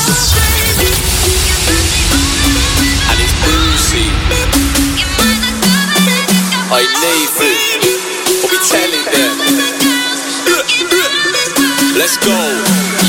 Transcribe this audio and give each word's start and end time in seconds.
I 6.74 6.84
Nathan, 7.04 7.82
I'll 8.40 8.48
be 8.48 8.56
telling 8.64 9.66
them. 9.66 9.71
Let's 12.02 12.16
go, 12.16 12.34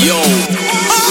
yo. 0.06 0.22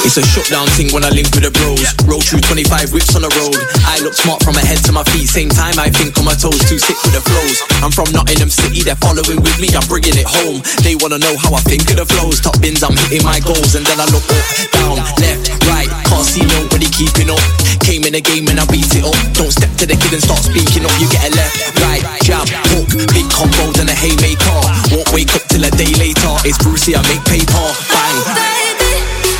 It's 0.08 0.16
a 0.16 0.24
shutdown 0.24 0.68
thing 0.76 0.92
when 0.92 1.04
I 1.04 1.12
link 1.12 1.32
with 1.36 1.44
the 1.44 1.52
bros. 1.52 1.84
Roll 2.08 2.24
through 2.24 2.40
25 2.48 2.96
whips 2.96 3.12
on 3.12 3.28
the 3.28 3.32
road. 3.40 3.60
I 3.84 4.00
look 4.00 4.16
smart 4.16 4.40
from 4.40 4.56
my 4.56 4.64
head 4.64 4.80
to 4.88 4.96
my 4.96 5.04
feet. 5.12 5.28
Same 5.28 5.52
time 5.52 5.76
I 5.76 5.92
think 5.92 6.16
on 6.16 6.24
my 6.24 6.36
toes. 6.36 6.60
Too 6.64 6.80
sick 6.80 6.96
with 7.04 7.12
the 7.12 7.20
flows. 7.20 7.60
I'm 7.84 7.92
from 7.92 8.08
Nottingham 8.16 8.48
City. 8.48 8.88
They're 8.88 9.00
following 9.04 9.44
with 9.44 9.60
me. 9.60 9.68
I'm 9.76 9.84
bringing 9.92 10.16
it 10.16 10.24
home. 10.24 10.64
They 10.80 10.96
wanna 10.96 11.20
know 11.20 11.36
how 11.36 11.56
I 11.56 11.64
think 11.68 11.84
of 11.92 12.00
the 12.00 12.08
flows. 12.08 12.40
Top 12.40 12.56
bins, 12.64 12.88
I'm 12.88 12.96
hitting 12.96 13.24
my 13.28 13.44
goals. 13.44 13.76
And 13.76 13.84
then 13.84 14.00
I 14.00 14.08
look 14.16 14.24
up, 14.32 14.44
down, 14.72 15.04
left, 15.20 15.52
right. 15.68 15.92
Can't 16.08 16.24
see 16.24 16.48
nobody 16.56 16.88
keeping 16.88 17.28
up. 17.28 17.44
Came 17.84 18.08
in 18.08 18.16
the 18.16 18.24
game 18.24 18.48
and 18.48 18.64
I 18.64 18.66
beat 18.72 18.92
it 18.96 19.04
up. 19.04 19.16
Don't 19.36 19.52
step 19.52 19.72
to 19.84 19.88
the 19.88 20.00
kid 20.00 20.16
and 20.16 20.24
start 20.24 20.40
speaking 20.40 20.88
up. 20.88 20.96
You 21.04 21.08
get 21.12 21.28
a 21.28 21.32
left, 21.36 21.56
right, 21.84 22.04
jab, 22.24 22.48
hook. 22.72 22.92
Big 23.12 23.28
combos 23.28 23.76
and 23.80 23.92
a 23.92 23.96
haymaker. 23.96 24.60
Won't 24.96 25.12
wake 25.12 25.36
up 25.36 25.44
till 25.52 25.64
a 25.64 25.72
day 25.76 25.92
later. 26.00 26.32
It's 26.48 26.60
Brucey, 26.60 26.96
I 26.96 27.02
make 27.08 27.24
paper. 27.24 27.73
Bang. 27.90 28.44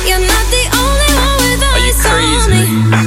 You're 0.06 0.20
not 0.20 0.46
the 0.50 0.64
only 0.82 1.10
one 1.16 1.38
with 1.42 1.62
Are 1.62 1.80
you 1.80 1.94
crazy? 1.94 3.03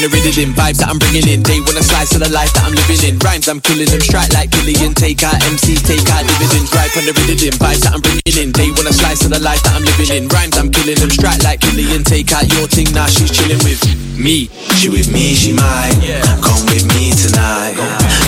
From 0.00 0.16
the 0.16 0.24
rhythm, 0.24 0.56
vibes 0.56 0.80
that 0.80 0.88
I'm 0.88 0.96
bringing 0.96 1.28
in. 1.28 1.44
They 1.44 1.60
wanna 1.60 1.84
slice 1.84 2.16
of 2.16 2.24
the 2.24 2.32
life 2.32 2.52
that 2.56 2.64
I'm 2.64 2.72
living 2.72 3.00
in. 3.04 3.20
Rhymes, 3.20 3.48
I'm 3.48 3.60
killing 3.60 3.88
them, 3.88 4.00
strike 4.00 4.32
like 4.32 4.48
Gillian. 4.48 4.96
Take 4.96 5.20
out 5.22 5.36
MCs, 5.44 5.84
take 5.84 6.08
out 6.08 6.24
dividends. 6.24 6.72
Right 6.72 6.88
from 6.88 7.04
the 7.04 7.12
rhythm, 7.12 7.52
vibes 7.60 7.84
that 7.84 7.92
I'm 7.92 8.00
bringing 8.00 8.36
in. 8.40 8.48
They 8.56 8.72
wanna 8.72 8.96
slice 8.96 9.20
of 9.28 9.30
the 9.36 9.42
life 9.44 9.60
that 9.68 9.76
I'm 9.76 9.84
living 9.84 10.08
in. 10.08 10.28
Rhymes, 10.32 10.56
I'm 10.56 10.72
killing 10.72 10.96
them, 10.96 11.10
strike 11.12 11.44
like 11.44 11.60
Gillian. 11.60 12.04
Take 12.04 12.32
out 12.32 12.48
your 12.48 12.64
thing, 12.64 12.88
now 12.96 13.06
she's 13.12 13.28
chilling 13.28 13.60
with 13.60 13.80
me. 14.16 14.48
She 14.80 14.88
with 14.88 15.12
me, 15.12 15.36
she 15.36 15.52
mine. 15.52 16.00
Come 16.40 16.64
with 16.72 16.88
me 16.96 17.12
tonight. 17.12 17.76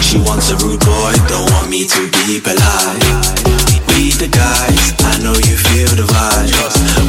She 0.05 0.21
wants 0.21 0.53
a 0.53 0.61
rude 0.61 0.83
boy, 0.85 1.13
don't 1.29 1.49
want 1.57 1.73
me 1.73 1.89
to 1.89 2.01
be 2.29 2.37
polite. 2.43 3.01
We 3.97 4.13
the 4.13 4.29
guys, 4.29 4.93
I 5.09 5.21
know 5.25 5.37
you 5.37 5.57
feel 5.57 5.89
the 5.97 6.05
vibe. 6.05 6.53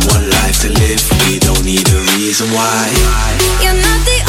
One 0.07 0.23
life 0.39 0.63
to 0.63 0.69
live, 0.71 1.03
we 1.27 1.39
don't 1.39 1.63
need 1.63 1.83
a 1.83 1.99
reason 2.15 2.47
why. 2.51 2.91
You're 3.63 3.75
not 3.75 3.99
the 4.07 4.22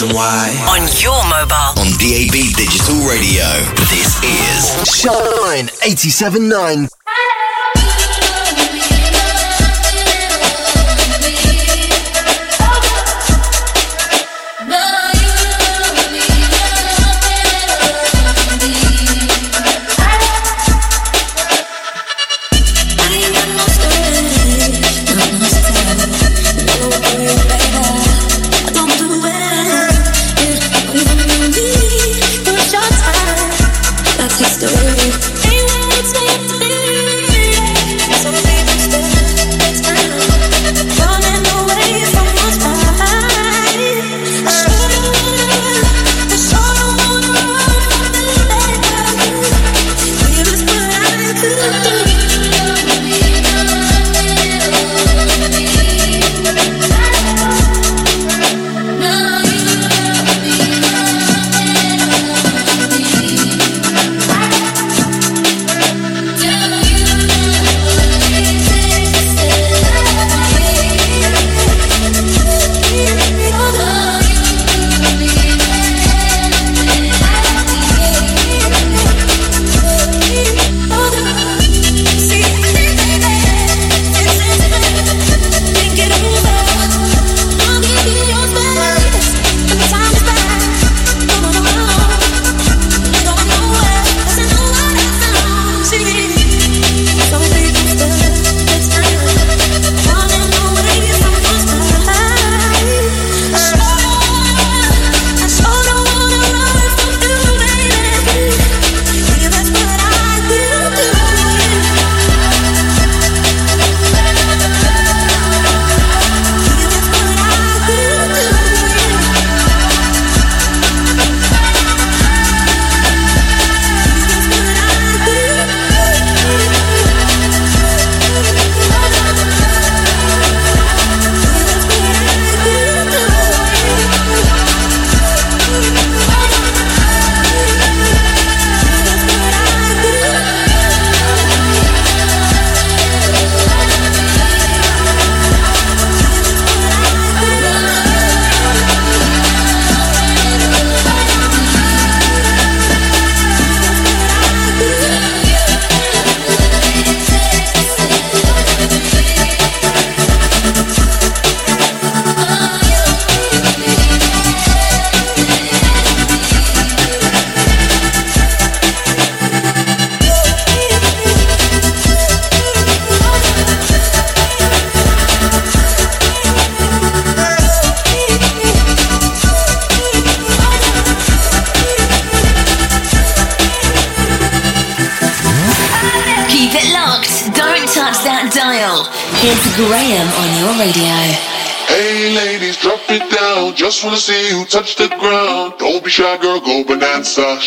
reason 0.00 0.14
why. 0.14 0.54
On 0.70 0.86
your 1.02 1.22
mobile. 1.26 1.80
On 1.80 1.90
DAB 1.98 2.54
Digital 2.54 2.96
Radio. 3.08 3.46
This 3.90 4.22
is 4.22 5.00
Shine 5.00 5.66
87.9. 5.82 6.88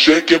Shake 0.02 0.30
your 0.30 0.40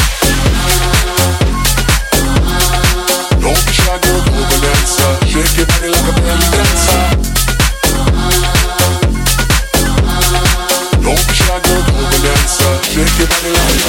Shake 13.01 13.17
your 13.17 13.27
body 13.33 13.49
like. 13.49 13.81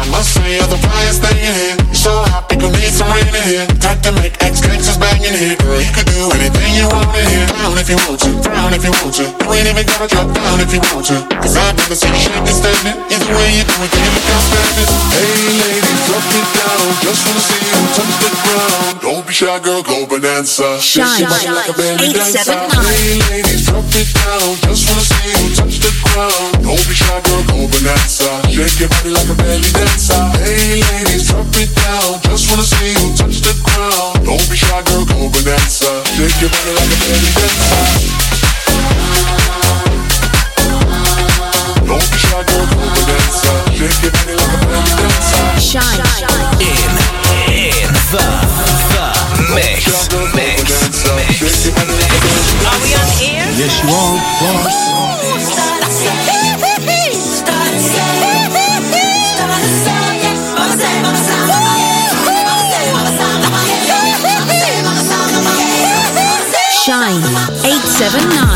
I 0.00 0.08
must 0.08 0.32
say, 0.32 0.56
you're 0.56 0.66
the 0.72 0.80
flyest 0.80 1.20
thing 1.20 1.36
in 1.36 1.52
here. 1.52 1.76
You're 1.84 2.00
so 2.00 2.12
hot, 2.32 2.48
people 2.48 2.70
need 2.70 2.88
some 2.88 3.12
rain 3.12 3.28
in 3.28 3.44
here. 3.44 3.66
Time 3.76 4.00
to 4.08 4.12
make 4.12 4.40
ex 4.40 4.64
gangsters 4.64 4.96
bang 4.96 5.20
in 5.20 5.36
here. 5.36 5.56
Girl, 5.60 5.76
you 5.76 5.92
could 5.92 6.08
do 6.08 6.32
anything 6.32 6.80
you 6.80 6.88
want 6.88 7.12
in 7.12 7.28
here. 7.28 7.55
Down 7.66 7.78
if 7.82 7.90
you 7.90 7.98
want 8.06 8.20
to, 8.22 8.30
down 8.46 8.72
if 8.78 8.84
you 8.86 8.94
want 9.02 9.14
to. 9.18 9.26
You 9.26 9.50
ain't 9.58 9.66
even 9.66 9.86
gotta 9.90 10.06
drop 10.06 10.30
down 10.30 10.62
if 10.62 10.70
you 10.70 10.78
want 10.94 11.02
to. 11.10 11.18
Cause 11.42 11.58
I'd 11.58 11.74
rather 11.74 11.98
see 11.98 12.06
you 12.06 12.22
shake 12.22 12.46
stand. 12.46 12.94
Either 13.10 13.26
way 13.34 13.58
you 13.58 13.66
do 13.66 13.74
it, 13.82 13.90
then 13.90 14.06
you 14.06 14.22
can't 14.22 14.44
stand 14.46 14.78
it. 14.78 14.90
Hey, 15.10 15.50
ladies, 15.66 16.00
drop 16.06 16.30
it 16.30 16.46
down. 16.54 16.86
Just 17.02 17.26
wanna 17.26 17.42
see 17.42 17.66
you 17.66 17.82
touch 17.90 18.14
the 18.22 18.30
ground. 18.38 19.02
Don't 19.02 19.26
be 19.26 19.34
shy, 19.34 19.58
girl, 19.66 19.82
go 19.82 20.06
bonanza. 20.06 20.78
Shake 20.78 21.18
your 21.18 21.26
body 21.26 21.50
like 21.50 21.66
a 21.66 21.74
belly 21.74 22.14
dancer. 22.14 22.54
Hey, 22.54 23.18
ladies, 23.34 23.66
drop 23.66 23.82
it 23.98 24.14
down. 24.14 24.46
Just 24.62 24.86
wanna 24.86 25.02
see 25.02 25.26
you 25.26 25.50
touch 25.58 25.76
the 25.82 25.90
ground. 26.06 26.62
Don't 26.62 26.84
be 26.86 26.94
shy, 26.94 27.18
girl, 27.26 27.42
go 27.50 27.66
bonanza. 27.66 28.30
Shake 28.46 28.78
your 28.78 28.90
body 28.94 29.10
like 29.10 29.26
a 29.26 29.34
belly 29.34 29.70
dancer. 29.74 30.22
Hey, 30.38 30.86
ladies, 30.86 31.26
drop 31.34 31.50
it 31.58 31.74
down. 31.74 32.22
Just 32.30 32.46
wanna 32.46 32.62
see 32.62 32.94
you 32.94 33.10
touch 33.18 33.42
the 33.42 33.58
ground. 33.66 34.22
Don't 34.22 34.46
be 34.46 34.54
shy, 34.54 34.70
girl, 34.86 35.02
go 35.02 35.26
bonanza. 35.34 35.90
Shake 36.14 36.38
your 36.38 36.50
body 36.54 36.72
like 36.78 36.94
a 36.94 36.98
belly 37.02 37.30
dancer. 37.34 37.55
Don't 41.86 42.06
be 42.10 42.18
shy, 42.18 42.42
girl, 42.44 42.66
go 42.66 42.76
bonanza. 42.94 43.52
Shake 43.76 44.02
your 44.02 44.12
body 44.12 44.34
like 44.34 44.52
a 44.52 44.58
belly. 52.20 52.46
Shine. 66.86 67.35
7 67.98 68.20
9. 68.28 68.55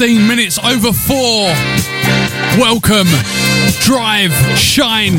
15 0.00 0.26
minutes 0.26 0.58
over 0.58 0.94
four. 0.94 1.44
Welcome, 2.56 3.06
drive, 3.82 4.32
shine. 4.56 5.18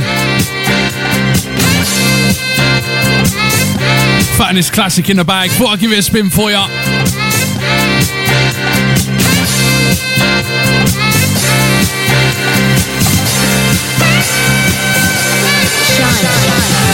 Fatness 4.39 4.71
classic 4.71 5.11
in 5.11 5.17
the 5.17 5.23
bag. 5.23 5.51
Thought 5.51 5.73
I'd 5.73 5.79
give 5.79 5.91
it 5.91 5.99
a 5.99 6.01
spin 6.01 6.31
for 6.31 6.49
ya. 6.49 6.67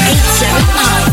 It's 0.10 1.07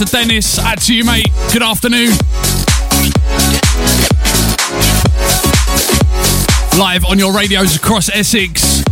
out 0.00 0.06
to 0.06 0.12
Dennis. 0.12 0.58
Add 0.58 0.80
to 0.82 0.94
you, 0.94 1.04
mate. 1.04 1.28
Good 1.52 1.62
afternoon. 1.62 2.10
Live 6.78 7.04
on 7.04 7.18
your 7.18 7.32
radios 7.32 7.76
across 7.76 8.08
Essex. 8.08 8.82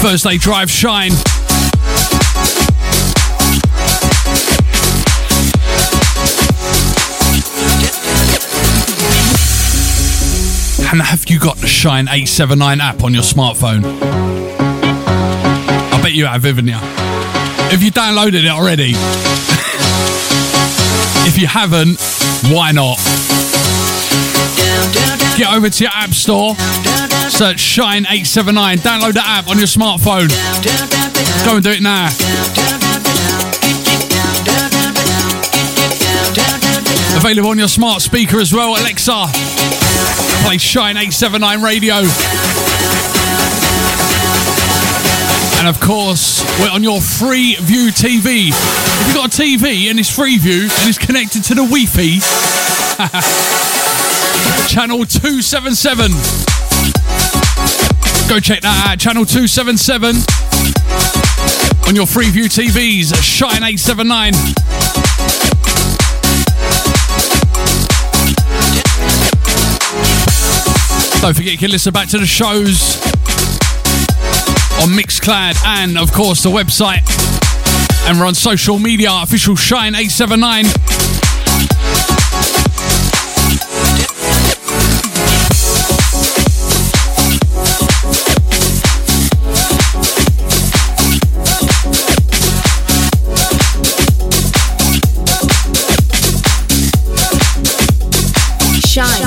Thursday 0.00 0.38
Drive 0.38 0.70
Shine. 0.70 1.12
And 10.90 11.02
have 11.02 11.24
you 11.28 11.38
got 11.40 11.56
the 11.56 11.66
Shine 11.66 12.04
879 12.04 12.80
app 12.80 13.02
on 13.02 13.12
your 13.12 13.22
smartphone? 13.22 13.82
I 15.92 16.00
bet 16.02 16.12
you 16.12 16.26
have, 16.26 16.44
haven't 16.44 16.68
you? 16.68 17.03
If 17.74 17.82
you 17.82 17.90
downloaded 17.90 18.44
it 18.44 18.46
already. 18.46 18.92
if 21.26 21.36
you 21.36 21.48
haven't, 21.48 21.98
why 22.54 22.70
not? 22.70 22.98
Get 25.36 25.52
over 25.52 25.68
to 25.68 25.82
your 25.82 25.90
app 25.92 26.10
store, 26.10 26.54
search 27.28 27.58
Shine 27.58 28.06
879, 28.06 28.78
download 28.78 29.14
the 29.14 29.26
app 29.26 29.48
on 29.48 29.58
your 29.58 29.66
smartphone. 29.66 30.28
Go 31.44 31.56
and 31.56 31.64
do 31.64 31.70
it 31.70 31.82
now. 31.82 32.06
Available 37.18 37.50
on 37.50 37.58
your 37.58 37.66
smart 37.66 38.02
speaker 38.02 38.38
as 38.38 38.52
well, 38.52 38.76
Alexa. 38.76 39.26
Play 40.44 40.58
Shine 40.58 40.96
879 40.96 41.60
radio. 41.60 41.94
And 45.64 45.74
of 45.74 45.80
course, 45.80 46.44
we're 46.60 46.68
on 46.68 46.82
your 46.82 46.98
Freeview 46.98 47.88
TV. 47.88 48.50
If 48.50 49.06
you've 49.06 49.16
got 49.16 49.32
a 49.32 49.42
TV 49.42 49.88
and 49.88 49.98
it's 49.98 50.14
Freeview 50.14 50.64
and 50.64 50.88
it's 50.90 50.98
connected 50.98 51.42
to 51.44 51.54
the 51.54 51.62
Wi 51.62 51.86
Fi, 51.86 52.20
channel 54.68 55.06
277. 55.06 56.10
Go 58.28 58.40
check 58.40 58.60
that 58.60 58.88
out, 58.90 58.98
channel 58.98 59.24
277. 59.24 60.16
On 61.88 61.96
your 61.96 62.04
Freeview 62.04 62.44
TVs, 62.44 63.14
Shine 63.22 63.64
879. 63.64 64.34
Don't 71.22 71.34
forget 71.34 71.52
you 71.52 71.58
can 71.58 71.70
listen 71.70 71.90
back 71.94 72.08
to 72.08 72.18
the 72.18 72.26
shows 72.26 73.00
on 74.82 74.88
Mixcloud 74.90 75.56
and, 75.64 75.98
of 75.98 76.12
course, 76.12 76.42
the 76.42 76.50
website. 76.50 77.02
And 78.08 78.18
we're 78.18 78.26
on 78.26 78.34
social 78.34 78.78
media, 78.78 79.10
official 79.12 79.56
Shine 79.56 79.94
879. 79.94 80.64
Shine. 98.86 99.23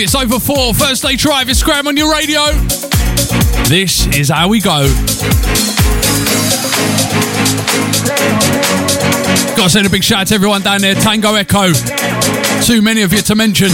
Minutes 0.00 0.14
over 0.14 0.40
four. 0.40 0.72
First 0.72 1.02
day 1.02 1.14
drive 1.14 1.50
it's 1.50 1.62
Graham 1.62 1.86
on 1.86 1.94
your 1.94 2.10
radio. 2.10 2.40
This 3.68 4.06
is 4.16 4.30
how 4.30 4.48
we 4.48 4.58
go. 4.58 4.88
Got 9.58 9.64
to 9.64 9.68
send 9.68 9.86
a 9.86 9.90
big 9.90 10.02
shout 10.02 10.20
out 10.20 10.26
to 10.28 10.34
everyone 10.36 10.62
down 10.62 10.80
there. 10.80 10.94
Tango 10.94 11.34
Echo. 11.34 11.74
Too 12.64 12.80
many 12.80 13.02
of 13.02 13.12
you 13.12 13.18
to 13.20 13.34
mention. 13.34 13.68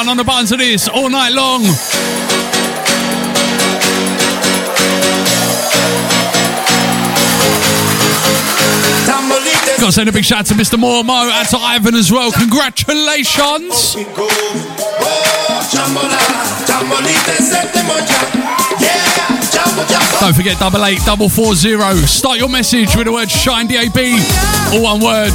one 0.00 0.08
on 0.08 0.16
the 0.16 0.24
buttons 0.24 0.50
of 0.50 0.58
this 0.58 0.88
all 0.88 1.10
night 1.10 1.32
long. 1.32 1.60
Gotta 9.78 9.92
send 9.92 10.08
a 10.08 10.12
big 10.12 10.24
shout 10.24 10.40
out 10.40 10.46
to 10.46 10.54
Mr. 10.54 10.78
Moore 10.78 11.04
Mo 11.04 11.28
and 11.30 11.48
to 11.48 11.58
Ivan 11.58 11.94
as 11.94 12.10
well. 12.10 12.32
Congratulations! 12.32 13.94
Don't 20.20 20.34
forget 20.34 20.58
double 20.58 20.84
eight 20.86 21.00
double 21.04 21.28
four 21.28 21.54
zero. 21.54 21.94
Start 22.06 22.38
your 22.38 22.48
message 22.48 22.96
with 22.96 23.04
the 23.04 23.12
word 23.12 23.30
shine 23.30 23.66
DAB. 23.66 23.98
All 24.72 24.82
one 24.82 25.00
word. 25.02 25.32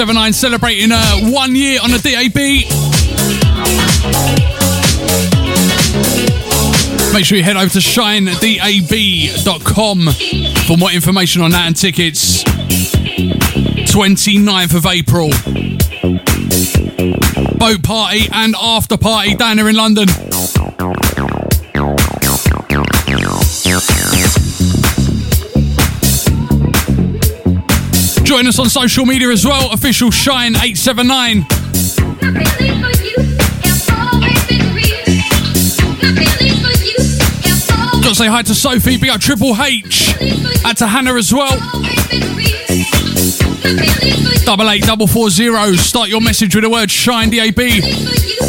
79 0.00 0.32
celebrating 0.32 0.92
uh, 0.92 1.30
one 1.30 1.54
year 1.54 1.78
on 1.82 1.90
the 1.90 1.98
DAB. 1.98 2.34
Make 7.12 7.26
sure 7.26 7.36
you 7.36 7.44
head 7.44 7.58
over 7.58 7.68
to 7.68 7.80
shinedab.com 7.80 10.08
for 10.66 10.78
more 10.78 10.90
information 10.90 11.42
on 11.42 11.50
that 11.50 11.66
and 11.66 11.76
tickets. 11.76 12.42
29th 13.92 14.74
of 14.74 14.86
April. 14.86 15.28
Boat 17.58 17.82
party 17.82 18.26
and 18.32 18.54
after 18.58 18.96
party 18.96 19.34
down 19.34 19.58
here 19.58 19.68
in 19.68 19.76
London. 19.76 20.08
Join 28.30 28.46
us 28.46 28.60
on 28.60 28.68
social 28.68 29.04
media 29.04 29.28
as 29.30 29.44
well. 29.44 29.72
Official 29.72 30.12
Shine 30.12 30.54
879. 30.54 31.40
Got 38.00 38.08
to 38.08 38.14
say 38.14 38.28
hi 38.28 38.42
to 38.42 38.54
Sophie. 38.54 38.98
Big 38.98 39.10
up 39.10 39.20
Triple 39.20 39.60
H. 39.60 40.14
And 40.64 40.76
to 40.78 40.86
Hannah 40.86 41.14
as 41.14 41.34
well. 41.34 41.58
Double 44.44 44.70
eight 44.70 44.84
double 44.84 45.08
four 45.08 45.28
zero. 45.28 45.72
Start 45.72 46.08
your 46.08 46.20
message 46.20 46.54
with 46.54 46.62
the 46.62 46.70
word 46.70 46.88
Shine 46.88 47.30
DAB. 47.30 48.39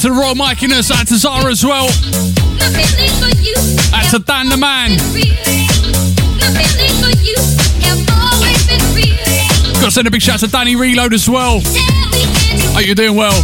To 0.00 0.08
the 0.08 0.14
Royal 0.14 0.34
Mikiness, 0.34 0.90
out 0.90 1.06
to 1.08 1.16
Zara 1.18 1.50
as 1.50 1.62
well. 1.62 1.84
Out 3.94 4.10
to 4.10 4.18
Dan 4.18 4.48
the 4.48 4.56
Man. 4.56 4.96
Got 9.74 9.84
to 9.84 9.90
send 9.90 10.08
a 10.08 10.10
big 10.10 10.22
shout 10.22 10.36
out 10.36 10.40
to 10.40 10.48
Danny 10.48 10.74
Reload 10.74 11.12
as 11.12 11.28
well. 11.28 11.60
Hope 12.72 12.86
you're 12.86 12.94
doing 12.94 13.14
well. 13.14 13.36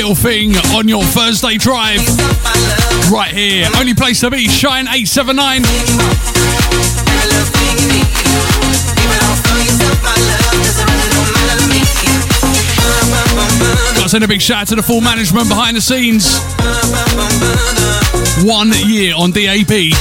Little 0.00 0.14
Thing 0.14 0.56
on 0.74 0.88
your 0.88 1.02
Thursday 1.04 1.58
drive. 1.58 2.00
Right 3.12 3.32
here. 3.34 3.68
Only 3.76 3.92
place 3.92 4.20
to 4.20 4.30
be, 4.30 4.48
Shine 4.48 4.88
879. 4.88 5.60
Gotta 13.94 14.08
send 14.08 14.24
a 14.24 14.28
big 14.28 14.40
shout 14.40 14.62
out 14.62 14.68
to 14.68 14.76
the 14.76 14.82
full 14.82 15.02
management 15.02 15.50
behind 15.50 15.76
the 15.76 15.82
scenes. 15.82 16.40
One 18.42 18.72
year 18.88 19.12
on 19.14 19.32
DAB 19.32 19.92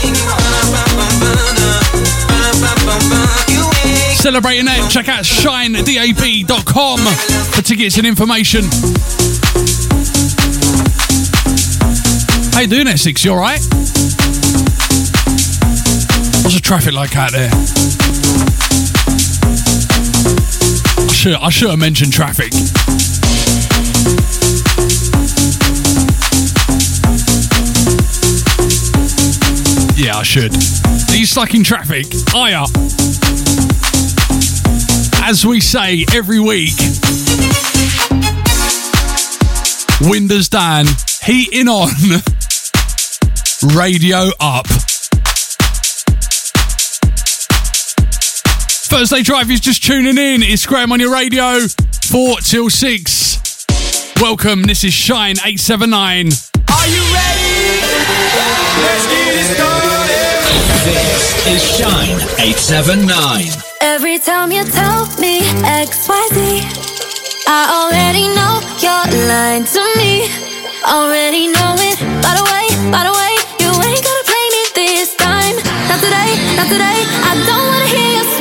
celebrating 4.19 4.65
that. 4.65 4.89
check 4.91 5.09
out 5.09 5.23
shinedab.com 5.23 6.99
for 7.51 7.61
tickets 7.61 7.97
and 7.97 8.05
information. 8.07 8.63
How 12.59 12.63
you 12.63 12.69
doing 12.71 12.87
Essex? 12.87 13.21
six? 13.21 13.23
You 13.23 13.31
alright? 13.31 13.61
What's 16.43 16.55
the 16.55 16.61
traffic 16.61 16.91
like 16.91 17.15
out 17.15 17.31
there? 17.31 17.49
I 20.99 21.13
should, 21.13 21.35
I 21.35 21.49
should 21.49 21.69
have 21.69 21.79
mentioned 21.79 22.11
traffic. 22.11 22.51
Yeah, 29.97 30.17
I 30.17 30.23
should. 30.23 30.51
Are 31.13 31.15
you 31.15 31.25
stuck 31.25 31.55
in 31.55 31.63
traffic? 31.63 32.07
I 32.35 32.55
are. 32.55 32.67
As 35.23 35.45
we 35.45 35.61
say 35.61 36.05
every 36.13 36.41
week, 36.41 36.75
windows 40.01 40.49
down, 40.49 40.87
heating 41.23 41.69
on. 41.69 42.21
Radio 43.63 44.29
Up. 44.39 44.65
Thursday 48.87 49.21
Drive 49.21 49.51
is 49.51 49.59
just 49.59 49.83
tuning 49.83 50.17
in. 50.17 50.41
It's 50.43 50.65
Graham 50.65 50.93
on 50.93 50.99
your 51.01 51.11
radio, 51.11 51.59
4 52.05 52.37
till 52.39 52.69
6. 52.69 53.65
Welcome, 54.21 54.63
this 54.63 54.85
is 54.85 54.93
Shine 54.93 55.35
879. 55.43 56.27
Are 56.71 56.87
you 56.87 57.03
ready? 57.11 57.83
Let's 58.79 59.05
get 59.11 59.35
it 59.35 59.43
started. 59.51 59.99
This 60.87 61.47
is 61.47 61.61
Shine 61.77 62.15
879. 62.39 63.45
Every 63.81 64.19
time 64.19 64.53
you 64.53 64.63
tell 64.63 65.05
me 65.19 65.41
XYZ. 65.67 66.63
I 67.45 67.67
already 67.75 68.27
know 68.31 68.61
you're 68.79 69.27
lying 69.27 69.65
to 69.65 69.81
me. 69.97 70.31
Already 70.87 71.47
know 71.47 71.75
it. 71.77 71.99
By 72.23 72.35
the 72.37 72.43
way, 72.45 72.91
by 72.91 73.03
the 73.03 73.11
way. 73.11 73.28
Not 75.99 76.05
today, 76.05 76.55
not 76.55 76.69
today. 76.69 76.99
I 77.27 77.43
don't 77.45 77.67
wanna 77.67 77.85
hear 77.87 78.23
you. 78.23 78.38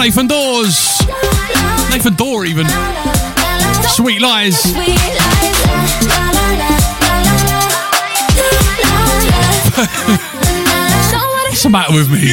Nathan 0.00 0.26
Doors. 0.28 0.98
Nathan 1.90 2.14
Dawe, 2.14 2.44
even. 2.44 2.66
Sweet 3.90 4.22
Lies. 4.22 4.64
What's 11.44 11.62
the 11.62 11.68
matter 11.68 11.92
with 11.92 12.08
me? 12.10 12.32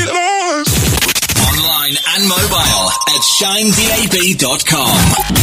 Online 1.44 1.98
and 2.16 2.24
mobile 2.30 2.88
at 3.12 3.22
shinedab.com. 3.36 4.96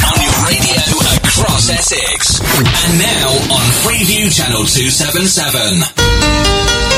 On 0.09 0.19
your 0.25 0.33
radio 0.49 0.81
across 1.21 1.69
Essex. 1.69 2.41
And 2.41 2.97
now 2.99 3.29
on 3.53 3.61
Freeview 3.85 4.33
Channel 4.35 4.65
277. 4.65 6.94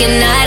Best 0.00 0.20
freaking 0.20 0.39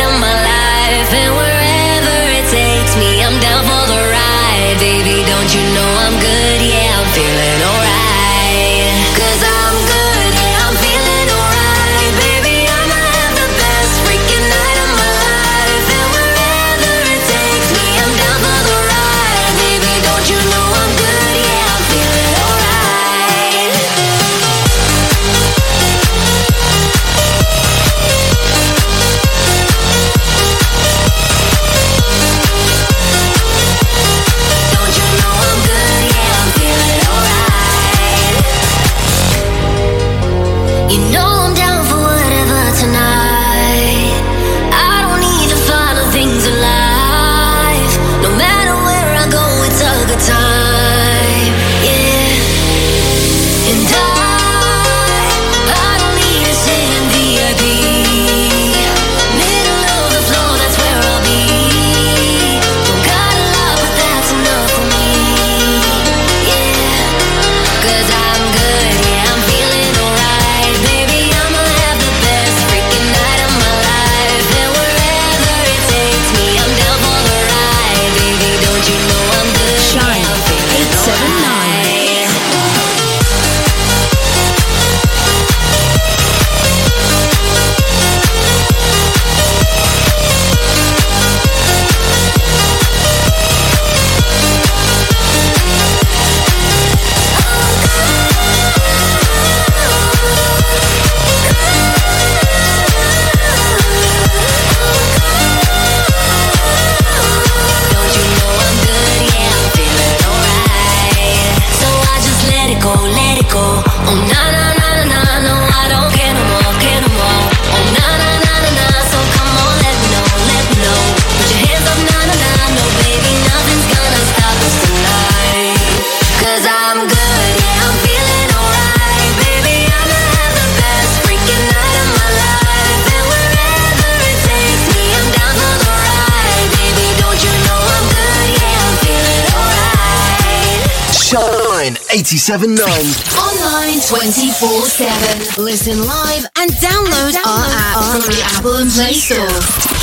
Online 143.39 144.01
24 144.03 144.83
7. 144.91 145.63
Listen 145.63 146.05
live 146.05 146.45
and 146.57 146.69
download, 146.71 147.31
download 147.31 147.47
our 147.47 147.65
app 147.71 148.11
from 148.11 148.35
the 148.35 148.41
Apple 148.43 148.75
and 148.83 148.91
Play 148.91 149.13
Store. 149.13 149.47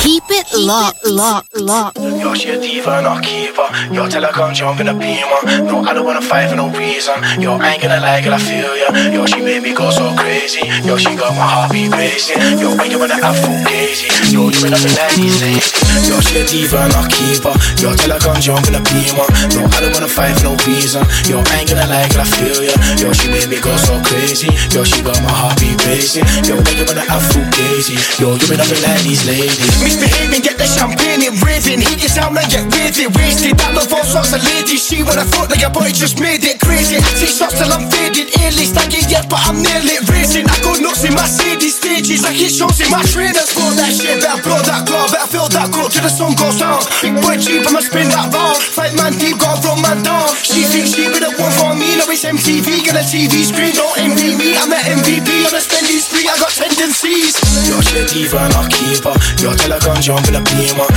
Keep 0.01 0.23
it 0.29 0.47
Keep 0.47 0.65
locked, 0.65 1.05
it 1.05 1.11
locked 1.11 1.53
locked. 1.61 1.97
Yo, 1.97 2.33
she 2.33 2.49
a 2.49 2.59
diva 2.59 2.97
and 2.97 3.07
a 3.07 3.21
keeper. 3.21 3.67
Yo, 3.93 4.09
tell 4.09 4.23
her 4.23 4.33
come 4.33 4.53
jump 4.53 4.79
in 4.79 4.87
the 4.87 4.93
beamer. 4.93 5.41
No, 5.63 5.85
I 5.85 5.93
don't 5.93 6.05
wanna 6.05 6.21
fight 6.21 6.49
for 6.49 6.55
no 6.55 6.69
reason. 6.69 7.15
Yo, 7.39 7.55
I 7.55 7.73
ain't 7.73 7.81
gonna 7.81 8.01
lie, 8.01 8.21
girl, 8.21 8.33
I 8.33 8.39
feel 8.39 8.75
ya. 8.75 8.89
Yo, 9.13 9.25
she 9.25 9.41
made 9.41 9.63
me 9.63 9.73
go 9.73 9.89
so 9.91 10.13
crazy. 10.17 10.65
Yo, 10.83 10.97
she 10.97 11.15
got 11.15 11.33
my 11.37 11.45
heartbeat 11.45 11.93
racing. 11.93 12.41
Yo, 12.59 12.75
when 12.75 12.89
you 12.91 12.99
wanna 12.99 13.21
have 13.21 13.37
full 13.37 13.55
crazy. 13.65 14.09
Yo, 14.33 14.49
you 14.49 14.59
been 14.61 14.73
up 14.73 14.81
in 14.81 14.93
like 14.97 15.15
these 15.15 15.37
ladies. 15.41 15.71
Yo, 16.09 16.19
she 16.19 16.41
a 16.41 16.43
diva 16.45 16.77
and 16.89 16.95
a 16.97 17.03
keeper. 17.07 17.53
Yo, 17.77 17.93
tell 17.93 18.11
her 18.11 18.19
come 18.19 18.41
jump 18.41 18.65
in 18.67 18.73
the 18.73 18.83
beamer. 18.89 19.27
No, 19.55 19.69
I 19.69 19.77
don't 19.79 19.93
wanna 19.93 20.09
fight 20.11 20.33
for 20.41 20.51
no 20.51 20.53
reason. 20.65 21.05
Yo, 21.29 21.39
I 21.39 21.61
ain't 21.61 21.69
gonna 21.69 21.85
lie, 21.85 22.09
girl, 22.09 22.25
I 22.25 22.27
feel 22.27 22.59
ya. 22.65 22.75
Yo, 22.97 23.13
she 23.13 23.29
made 23.29 23.47
me 23.47 23.61
go 23.61 23.71
so 23.77 23.95
crazy. 24.09 24.49
Yo, 24.73 24.83
she 24.83 25.01
got 25.05 25.17
my 25.21 25.31
heartbeat 25.31 25.77
racing. 25.85 26.25
Yo, 26.43 26.57
when 26.57 26.75
you 26.75 26.85
wanna 26.89 27.05
have 27.05 27.23
full 27.29 27.45
crazy. 27.53 27.95
Yo, 28.17 28.33
you 28.35 28.45
been 28.49 28.59
up 28.59 28.71
in 28.71 28.81
like 28.81 29.03
these 29.05 29.23
ladies. 29.29 29.59
Misbehaving, 29.83 30.41
get 30.41 30.57
the 30.57 30.65
champagne 30.65 31.21
in 31.21 31.35
raving. 31.51 31.81
Heat 31.83 32.07
sound 32.07 32.37
and 32.39 32.47
get 32.47 32.65
with 32.71 32.95
it. 32.95 33.11
Wasted. 33.11 33.59
That 33.59 33.75
love 33.75 33.91
all 33.91 34.07
sorts 34.07 34.31
of 34.31 34.41
ladies. 34.43 34.79
She 34.79 35.03
when 35.03 35.19
I 35.19 35.27
thought 35.27 35.51
that 35.51 35.59
your 35.59 35.73
boy 35.73 35.91
just 35.91 36.19
made 36.23 36.43
it 36.47 36.63
crazy. 36.63 37.03
Take 37.19 37.35
shots 37.35 37.59
till 37.59 37.67
I'm 37.67 37.91
faded. 37.91 38.31
A-list, 38.39 38.79
I 38.79 38.87
get 38.87 39.11
yet, 39.11 39.27
but 39.27 39.43
I'm 39.43 39.59
nearly 39.59 39.99
racing. 40.07 40.47
I 40.47 40.55
go 40.63 40.71
nuts 40.79 41.03
in 41.03 41.13
my 41.13 41.27
CD 41.27 41.67
stages. 41.67 42.23
I 42.23 42.31
hit 42.31 42.55
shows 42.55 42.79
in 42.79 42.87
my 42.87 43.03
trainers. 43.03 43.51
Blow 43.51 43.71
that 43.75 43.91
shit, 43.91 44.23
better 44.23 44.39
blow 44.41 44.61
that 44.63 44.87
glove. 44.87 45.11
Better 45.11 45.27
fill 45.27 45.49
that 45.51 45.67
cup 45.75 45.91
till 45.91 46.03
the 46.05 46.11
sun 46.11 46.33
goes 46.39 46.55
down. 46.55 46.79
Big 47.03 47.19
boy 47.19 47.35
cheap, 47.35 47.67
I'ma 47.67 47.83
spin 47.83 48.07
that 48.15 48.31
round. 48.31 48.57
Fight 48.57 48.95
man 48.95 49.19
deep, 49.19 49.35
gotta 49.35 49.59
run 49.67 49.83
man 49.83 49.99
down. 50.05 50.31
She 50.39 50.63
thinks 50.63 50.95
she 50.95 51.11
be 51.11 51.19
the 51.19 51.35
one 51.35 51.51
for 51.59 51.75
me. 51.75 51.99
No, 51.99 52.07
it's 52.07 52.23
MTV. 52.23 52.87
Get 52.87 52.95
a 52.95 53.03
TV 53.03 53.43
screen, 53.43 53.75
don't 53.75 53.91
envy 53.99 54.39
me. 54.39 54.55
I'm 54.55 54.71
the 54.71 54.79
MVP 54.79 55.27
on 55.47 55.53
a 55.57 55.61
spending 55.61 55.99
spree. 55.99 56.27
I 56.31 56.37
got 56.39 56.53
tendencies. 56.53 57.35
Yo, 57.67 57.81
she 57.83 57.99
a 57.99 58.03
diva 58.07 58.47
a 58.47 58.61
keeper. 58.71 59.15
Yo, 59.41 59.51
tell 59.57 59.73
her 59.75 59.81
come 59.81 59.99
jump 59.99 60.27
in 60.31 60.39
the 60.39 60.43
beamer. 60.47 60.87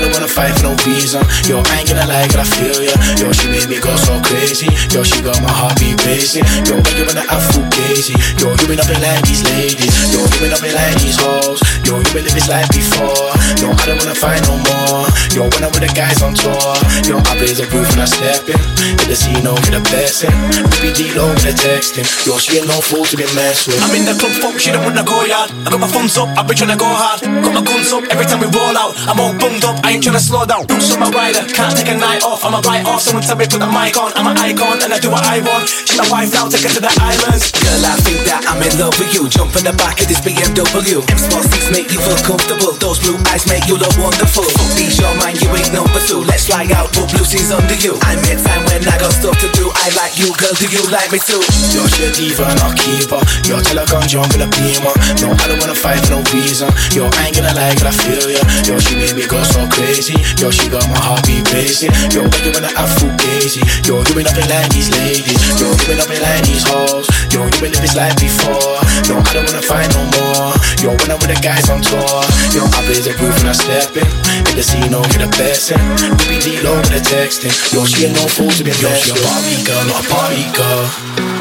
Don't 0.00 0.12
wanna 0.12 0.28
fight 0.28 0.52
for 0.60 0.68
no 0.68 0.72
reason. 0.84 1.24
Yo, 1.48 1.62
I 1.72 1.80
ain't 1.80 1.88
gonna 1.88 2.04
lie, 2.04 2.28
girl, 2.28 2.44
I 2.44 2.48
feel 2.52 2.80
ya. 2.84 2.96
Yo, 3.16 3.32
she 3.32 3.48
made 3.48 3.68
me 3.68 3.78
go 3.80 3.94
so 3.96 4.20
crazy. 4.20 4.68
Yo, 4.92 5.02
she 5.04 5.20
got 5.22 5.40
my 5.40 5.48
heart 5.48 5.70
heartbeat 5.70 5.96
racing. 6.06 6.44
Yo, 6.66 6.74
when 6.74 6.94
you 6.98 7.04
wanna 7.06 7.24
have 7.30 7.42
full 7.54 7.66
crazy. 7.70 8.14
Yo, 8.40 8.50
you 8.50 8.66
been 8.66 8.80
up 8.80 8.90
in 8.90 8.98
like 9.00 9.22
these 9.22 9.42
ladies. 9.54 9.94
Yo, 10.10 10.20
you 10.26 10.38
been 10.42 10.52
up 10.52 10.62
in 10.64 10.74
like 10.74 10.98
these 10.98 11.18
hoes. 11.20 11.60
Yo, 11.86 11.98
you 11.98 12.10
been 12.10 12.26
this 12.26 12.48
life 12.48 12.68
before. 12.74 13.30
Yo, 13.60 13.70
I 13.70 13.84
don't 13.86 13.98
wanna 14.02 14.16
fight 14.16 14.42
no 14.50 14.58
more. 14.58 15.06
Yo, 15.30 15.46
when 15.46 15.62
I'm 15.62 15.70
with 15.70 15.86
the 15.86 15.92
guys 15.94 16.22
on 16.22 16.34
tour. 16.34 16.74
Yo, 17.06 17.22
I 17.22 17.32
blaze 17.38 17.60
a 17.60 17.66
roof 17.70 17.86
when 17.94 18.02
I 18.02 18.08
step 18.10 18.48
in. 18.50 18.58
Hit 18.98 19.08
the 19.08 19.16
scene, 19.16 19.42
no, 19.46 19.54
get 19.62 19.78
a 19.78 19.82
blessing. 19.86 20.34
Baby 20.80 20.90
D 20.96 21.00
low 21.14 21.30
with 21.30 21.46
the 21.46 21.54
texting. 21.54 22.06
Yo, 22.26 22.38
she 22.38 22.58
ain't 22.58 22.66
no 22.66 22.80
fool 22.80 23.04
to 23.06 23.16
be 23.16 23.26
messed 23.38 23.68
with. 23.68 23.78
I'm 23.82 23.94
in 23.94 24.04
the 24.04 24.14
club, 24.18 24.34
fuck, 24.42 24.58
she 24.58 24.70
don't 24.74 24.82
wanna 24.82 25.04
go 25.04 25.22
yard. 25.24 25.50
I 25.66 25.70
got 25.70 25.80
my 25.80 25.88
thumbs 25.88 26.18
up, 26.18 26.28
I've 26.34 26.46
been 26.46 26.56
tryna 26.56 26.78
go 26.78 26.88
hard. 26.88 27.22
Got 27.22 27.54
my 27.54 27.62
guns 27.62 27.92
up, 27.92 28.04
every 28.10 28.26
time 28.26 28.40
we 28.40 28.48
roll 28.50 28.76
out. 28.76 28.98
I'm 29.06 29.20
all 29.20 29.34
bummed 29.38 29.64
up, 29.64 29.78
I 29.84 29.89
ain't 29.90 30.04
tryna 30.06 30.22
slow 30.22 30.46
down. 30.46 30.66
Boots 30.66 30.94
on 30.94 31.00
my 31.02 31.10
rider, 31.10 31.42
can't 31.50 31.74
take 31.74 31.90
a 31.90 31.98
night 31.98 32.22
off. 32.22 32.44
I'm 32.46 32.54
a 32.54 32.62
right 32.62 32.86
off, 32.86 33.02
someone 33.02 33.26
tell 33.26 33.36
me 33.36 33.46
put 33.50 33.58
the 33.58 33.66
mic 33.66 33.98
on. 33.98 34.14
I'm 34.14 34.30
an 34.30 34.38
icon 34.38 34.78
and 34.86 34.94
I 34.94 34.98
do 35.02 35.10
what 35.10 35.26
I 35.26 35.42
want. 35.42 35.66
She 35.66 35.98
my 35.98 36.06
wife 36.06 36.30
now, 36.30 36.46
take 36.46 36.62
her 36.62 36.72
to 36.78 36.82
the 36.82 36.92
islands. 37.02 37.50
Girl, 37.50 37.82
I 37.82 37.98
think 38.06 38.22
that 38.30 38.46
I'm 38.46 38.62
in 38.62 38.72
love 38.78 38.94
with 38.96 39.10
you. 39.10 39.26
Jump 39.26 39.58
in 39.58 39.66
the 39.66 39.74
back 39.74 39.98
of 39.98 40.06
this 40.06 40.22
BMW. 40.22 41.02
M 41.10 41.18
Sport 41.18 41.44
6 41.50 41.74
make 41.74 41.90
you 41.90 41.98
feel 41.98 42.18
comfortable. 42.22 42.72
Those 42.78 43.02
blue 43.02 43.18
eyes 43.34 43.44
make 43.50 43.66
you 43.66 43.74
look 43.74 43.92
wonderful. 43.98 44.46
wonderful. 44.46 44.78
Ease 44.78 44.98
your 45.02 45.10
mind, 45.18 45.42
you 45.42 45.50
ain't 45.58 45.72
number 45.74 45.98
two. 46.06 46.22
Let's 46.22 46.46
fly 46.46 46.70
out, 46.70 46.94
put 46.94 47.10
blue 47.10 47.26
jeans 47.26 47.50
under 47.50 47.74
you. 47.82 47.98
I 48.06 48.14
make 48.22 48.38
time 48.38 48.62
when 48.70 48.86
I 48.86 48.94
got 48.94 49.10
stuff 49.10 49.36
to 49.42 49.48
do. 49.58 49.74
I 49.74 49.90
like 49.98 50.14
you, 50.14 50.30
girl. 50.38 50.54
Do 50.54 50.70
you 50.70 50.86
like 50.94 51.10
me 51.10 51.18
too? 51.18 51.42
Yo, 51.74 51.82
she 51.90 52.06
a 52.06 52.10
diva 52.14 52.46
and 52.46 52.60
I'll 52.62 52.76
keep 52.78 53.10
her. 53.10 53.22
Yo, 53.42 53.58
tell 53.58 53.82
her 53.82 53.88
come 53.90 54.06
jump 54.06 54.30
in 54.38 54.46
a 54.46 54.48
beamer. 54.54 54.94
No, 55.18 55.34
I 55.34 55.44
don't 55.50 55.58
wanna 55.58 55.74
fight 55.74 55.98
for 56.06 56.14
no 56.14 56.20
reason. 56.30 56.70
Yo, 56.94 57.10
I 57.10 57.26
ain't 57.26 57.34
gonna 57.34 57.54
lie, 57.58 57.74
but 57.74 57.90
I 57.90 57.94
feel 57.94 58.26
ya. 58.30 58.42
Yo, 58.68 58.78
she 58.78 58.94
made 58.94 59.18
me 59.18 59.26
go 59.26 59.42
so 59.42 59.66
crazy. 59.66 59.79
Yo, 59.80 60.50
she 60.52 60.68
got 60.68 60.84
my 60.92 61.00
heart 61.00 61.24
beat 61.24 61.40
racing. 61.52 61.88
Yo, 62.12 62.20
when 62.20 62.40
you 62.44 62.52
wanna 62.52 62.68
have 62.76 62.92
food 63.00 63.16
crazy. 63.16 63.64
Yo, 63.88 64.04
you 64.04 64.12
been 64.12 64.28
up 64.28 64.36
in 64.36 64.44
like 64.52 64.68
these 64.68 64.92
ladies. 64.92 65.40
Yo, 65.56 65.72
you 65.72 65.84
been 65.88 66.00
up 66.00 66.12
in 66.12 66.20
like 66.20 66.44
these 66.44 66.64
hoes. 66.68 67.08
Yo, 67.32 67.48
you 67.48 67.60
been 67.64 67.72
live 67.72 67.80
this 67.80 67.96
life 67.96 68.16
before. 68.20 68.76
No, 69.08 69.24
I 69.24 69.32
don't 69.32 69.48
wanna 69.48 69.64
find 69.64 69.88
no 69.96 70.04
more. 70.20 70.52
Yo, 70.84 70.92
when 71.00 71.08
I'm 71.08 71.16
with 71.16 71.32
the 71.32 71.40
guys 71.40 71.72
on 71.72 71.80
tour. 71.80 72.20
Yo, 72.52 72.68
I 72.76 72.84
blaze 72.84 73.08
the 73.08 73.16
roof 73.24 73.40
and 73.40 73.48
I 73.48 73.56
step 73.56 73.96
in. 73.96 74.04
In 74.52 74.54
the 74.60 74.62
scene, 74.62 74.90
no, 74.92 75.00
get 75.16 75.24
a 75.24 75.30
blessing. 75.32 75.80
We 76.28 76.36
be 76.36 76.60
D-low 76.60 76.76
with 76.76 76.92
the 76.92 77.00
texting. 77.00 77.52
Yo, 77.72 77.88
she 77.88 78.04
ain't 78.04 78.20
no 78.20 78.28
fool 78.28 78.52
to 78.52 78.62
be 78.64 78.76
blessed. 78.84 79.08
Yo, 79.08 79.16
she 79.16 79.16
a 79.16 79.24
Barbie 79.24 79.64
girl, 79.64 79.84
not 79.88 80.04
a 80.04 80.08
party 80.12 80.44
girl. 80.52 81.39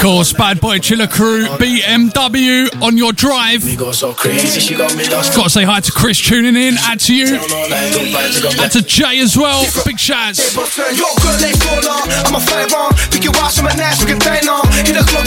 Course, 0.00 0.32
Bad 0.32 0.60
Boy 0.60 0.78
Chiller 0.78 1.08
Crew, 1.08 1.46
BMW 1.58 2.70
on 2.82 2.96
your 2.96 3.12
drive. 3.12 3.62
so 3.62 4.14
got 4.14 4.94
me 4.96 5.08
lost. 5.10 5.34
Got 5.34 5.44
to 5.44 5.50
say 5.50 5.64
hi 5.64 5.80
to 5.80 5.90
Chris 5.90 6.20
tuning 6.20 6.54
in. 6.54 6.76
Add 6.78 7.00
to 7.00 7.14
you. 7.14 7.34
Add 7.34 8.70
to 8.72 8.82
Jay 8.82 9.18
as 9.18 9.36
well. 9.36 9.66
Big 9.84 9.98
shouts. 9.98 10.56
I'm 10.56 12.34
on. 12.34 12.94
Nash, 13.76 13.98
we 14.00 14.06
can. 14.06 14.18
Hit 14.86 14.94
the 14.94 15.02
club, 15.02 15.26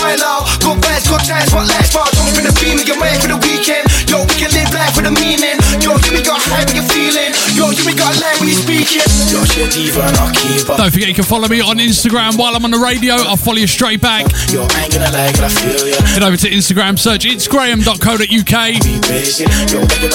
wild 0.00 0.20
out. 0.24 0.48
Go 0.64 0.76
bad, 0.80 1.04
go 1.04 1.16
times, 1.20 1.52
what 1.52 1.68
last? 1.68 1.92
Jump 1.92 2.36
in 2.40 2.44
the 2.48 2.54
beam, 2.56 2.80
for 3.20 3.28
the 3.28 3.36
weekend. 3.44 3.84
Yo, 4.10 4.26
we 4.26 4.34
can 4.34 4.50
live 4.50 4.74
life 4.74 4.98
with 4.98 5.06
a 5.06 5.14
meaning. 5.22 5.54
Yo, 5.78 5.94
you 5.94 6.10
me 6.10 6.18
got 6.18 6.42
high, 6.42 6.66
we 6.66 6.74
can 6.74 6.86
feeling. 6.90 7.30
Yo, 7.54 7.70
you 7.70 7.86
me 7.86 7.94
got 7.94 8.10
line 8.18 8.34
when 8.42 8.50
you 8.50 8.58
speaking. 8.58 9.06
Yo, 9.30 9.46
she 9.46 9.62
a 9.62 9.70
diva 9.70 10.02
and 10.02 10.16
I'll 10.18 10.34
keep 10.34 10.66
her. 10.66 10.74
Don't 10.74 10.90
forget 10.90 11.06
you 11.06 11.14
can 11.14 11.22
follow 11.22 11.46
me 11.46 11.62
on 11.62 11.78
Instagram 11.78 12.34
while 12.34 12.58
I'm 12.58 12.64
on 12.66 12.74
the 12.74 12.82
radio. 12.82 13.14
I'll 13.22 13.38
follow 13.38 13.62
you 13.62 13.70
straight 13.70 14.02
back. 14.02 14.26
Yo, 14.50 14.66
I 14.66 14.82
ain't 14.82 14.90
gonna 14.90 15.14
lie, 15.14 15.30
but 15.38 15.46
I 15.46 15.52
feel 15.54 15.86
ya. 15.86 15.94
Head 16.10 16.26
over 16.26 16.36
to 16.36 16.50
Instagram, 16.50 16.98
search 16.98 17.22
it's 17.24 17.46
graham.co.uk. 17.46 18.56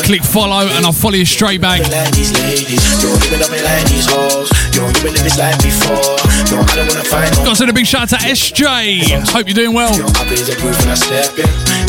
Click 0.04 0.24
follow 0.28 0.68
and 0.68 0.84
I'll 0.86 0.92
follow 0.92 1.16
you 1.16 1.24
straight 1.24 1.62
back. 1.64 1.80
Like 1.88 2.12
these 2.12 2.36
ladies. 2.36 2.84
Yo, 3.00 3.16
you 3.16 3.32
been 3.32 3.48
up 3.48 3.56
in 3.56 3.64
like 3.64 3.88
these 3.88 4.12
hoes. 4.12 4.52
Yo, 4.76 4.92
you 4.92 5.00
been 5.08 5.16
live 5.16 5.24
this 5.24 5.40
life 5.40 5.56
before. 5.64 6.20
No, 6.52 6.60
I 6.68 6.76
don't 6.76 6.92
wanna 6.92 7.08
fight 7.08 7.32
no 7.40 7.48
Got 7.48 7.56
to 7.56 7.56
send 7.64 7.70
a 7.72 7.74
big 7.74 7.88
shout 7.88 8.12
out 8.12 8.20
to 8.20 8.28
SJ. 8.28 9.32
Hope 9.32 9.48
you're 9.48 9.56
doing 9.56 9.72
well. 9.72 9.96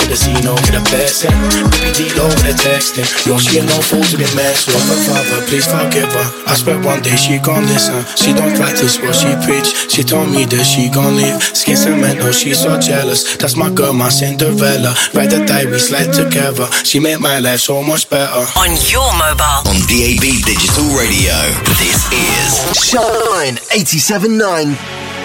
Yo, 0.06 0.14
I 0.14 0.22
blaze 0.22 0.42
the 0.42 0.46
roof 0.46 0.46
and 0.46 0.46
I 0.46 0.46
step 0.46 0.46
in. 0.46 0.46
In 0.46 0.46
the 0.46 0.46
scene, 0.46 0.46
no, 0.46 0.54
get 0.62 0.74
a 0.74 0.82
blessing. 0.86 1.34
We 1.50 1.66
be 1.70 1.90
D-low 1.92 2.28
with 2.28 2.46
the 2.46 2.54
texting. 2.54 3.06
Yo, 3.26 3.38
she 3.38 3.58
ain't 3.58 3.68
no 3.68 3.80
fool 3.82 4.02
to 4.04 4.16
be 4.16 4.28
messed 4.36 4.68
with. 4.68 4.78
Her 4.86 5.00
father, 5.02 5.46
please 5.46 5.66
forgive 5.66 6.12
her. 6.12 6.26
I 6.46 6.54
swear 6.54 6.78
one 6.80 7.02
day 7.02 7.16
she 7.16 7.38
gon' 7.38 7.66
listen. 7.66 8.04
She 8.14 8.32
don't 8.32 8.54
practice 8.54 9.00
what 9.02 9.14
she 9.14 9.34
preach. 9.42 9.74
She 9.90 10.02
told 10.02 10.30
me 10.30 10.44
that 10.46 10.64
she 10.64 10.88
gon' 10.88 11.16
leave. 11.16 11.42
Skin 11.42 11.76
cement, 11.76 12.18
no, 12.20 12.30
she's 12.32 12.60
so 12.62 12.78
jealous. 12.78 13.36
That's 13.36 13.56
my 13.56 13.70
girl, 13.70 13.92
my 13.92 14.08
Cinderella. 14.08 14.94
Ride 15.14 15.30
the 15.30 15.44
die, 15.44 15.66
we 15.66 15.78
slide 15.78 16.12
together. 16.12 16.66
She 16.84 17.00
made 17.00 17.20
my 17.20 17.38
life 17.40 17.60
so 17.60 17.82
much 17.82 18.08
better. 18.08 18.46
On 18.58 18.70
your 18.86 19.10
mobile. 19.18 19.66
On 19.66 19.78
DAB 19.90 20.24
Digital 20.46 20.86
Radio, 20.94 21.34
this 21.82 22.06
is 22.14 22.62
Shine 22.78 23.56
87.9. 23.74 25.15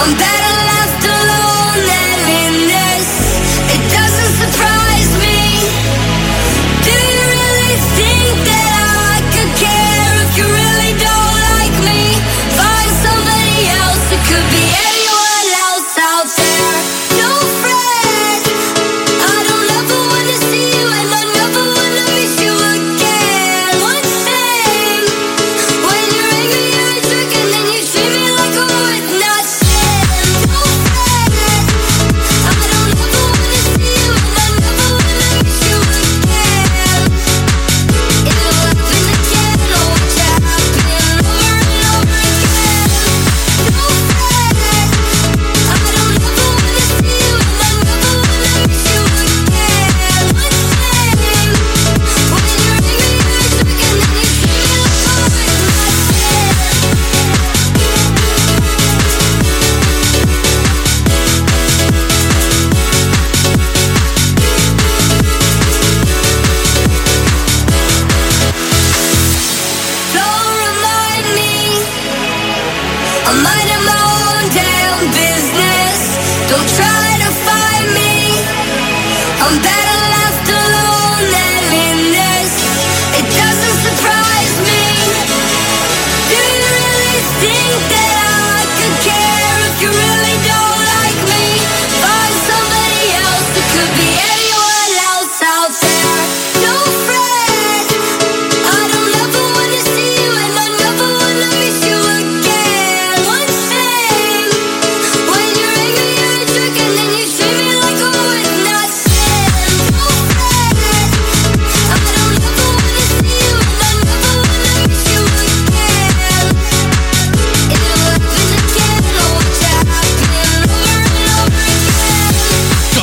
I'm 0.00 0.16
better 0.16 0.47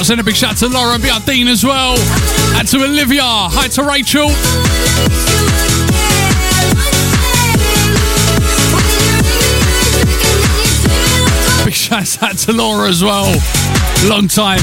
send 0.05 0.21
a 0.21 0.23
big 0.23 0.35
shout 0.35 0.55
to 0.55 0.67
Laura 0.67 0.99
Dean 1.25 1.47
as 1.47 1.63
well. 1.63 1.97
And 2.59 2.67
to 2.67 2.77
Olivia. 2.77 3.23
Hi 3.23 3.67
to 3.69 3.81
Rachel. 3.81 4.27
Big 11.65 11.73
shout 11.73 12.21
out 12.21 12.37
to 12.37 12.53
Laura 12.53 12.87
as 12.87 13.03
well. 13.03 13.33
Long 14.07 14.27
time. 14.27 14.61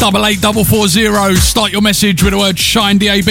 Double 0.00 0.26
eight 0.26 0.40
double 0.40 0.64
four 0.64 0.88
zero. 0.88 1.34
Start 1.34 1.70
your 1.70 1.82
message 1.82 2.20
with 2.24 2.32
the 2.32 2.38
word 2.38 2.58
Shine 2.58 2.98
DAB. 2.98 3.28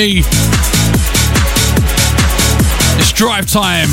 It's 3.00 3.12
drive 3.12 3.52
time. 3.52 3.90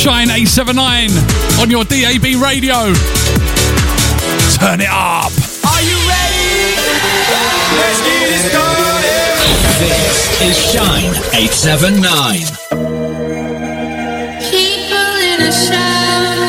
Shine 0.00 0.30
879 0.30 1.10
on 1.60 1.68
your 1.68 1.84
DAB 1.84 2.40
radio. 2.40 2.94
Turn 4.56 4.80
it 4.80 4.88
up. 4.88 5.28
Are 5.60 5.82
you 5.84 5.92
ready? 6.08 6.72
Let's 7.76 8.00
get 8.00 8.32
it 8.32 8.48
started. 8.48 8.80
is 10.48 10.56
Shine 10.72 11.12
879. 11.36 12.48
People 14.48 15.12
in 15.20 15.44
a 15.44 15.52
shower, 15.52 16.48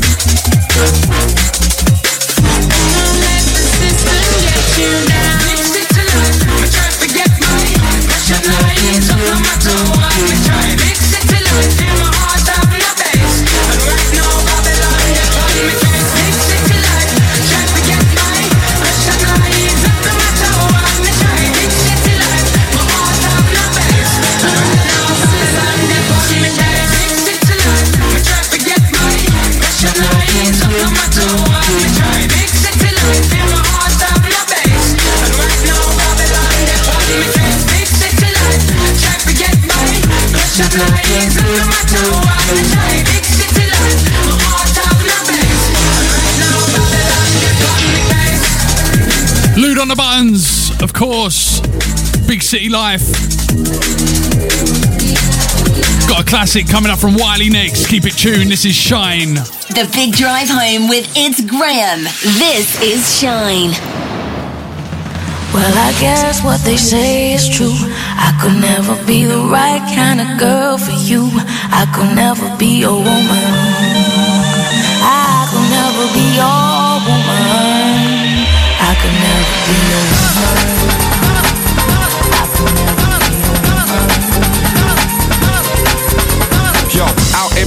Life. 52.71 53.03
Got 56.07 56.21
a 56.21 56.25
classic 56.25 56.69
coming 56.69 56.89
up 56.89 56.99
from 56.99 57.15
Wiley 57.15 57.49
next. 57.49 57.87
Keep 57.87 58.05
it 58.05 58.13
tuned. 58.13 58.49
This 58.49 58.63
is 58.63 58.73
Shine. 58.73 59.33
The 59.75 59.89
big 59.93 60.13
drive 60.13 60.47
home 60.47 60.87
with 60.87 61.11
It's 61.17 61.41
Graham. 61.41 62.03
This 62.39 62.81
is 62.81 63.03
Shine. 63.19 63.71
Well, 65.53 65.73
I 65.75 65.91
guess 65.99 66.43
what 66.45 66.61
they 66.61 66.77
say 66.77 67.33
is 67.33 67.49
true. 67.49 67.75
I 67.75 68.31
could 68.41 68.55
never 68.61 68.95
be 69.05 69.25
the 69.25 69.39
right 69.51 69.83
kind 69.93 70.21
of 70.21 70.39
girl 70.39 70.77
for 70.77 70.95
you. 70.95 71.27
I 71.75 71.83
could 71.93 72.15
never 72.15 72.55
be 72.57 72.79
your 72.79 72.95
woman. 73.03 73.43
I 75.03 75.43
could 75.51 75.67
never 75.75 76.07
be 76.15 76.23
your 76.39 77.03
woman. 77.03 78.47
I 78.79 78.95
could 78.95 79.17
never 79.19 79.55
be 79.67 79.75
your 79.91 80.03
woman. 80.07 81.00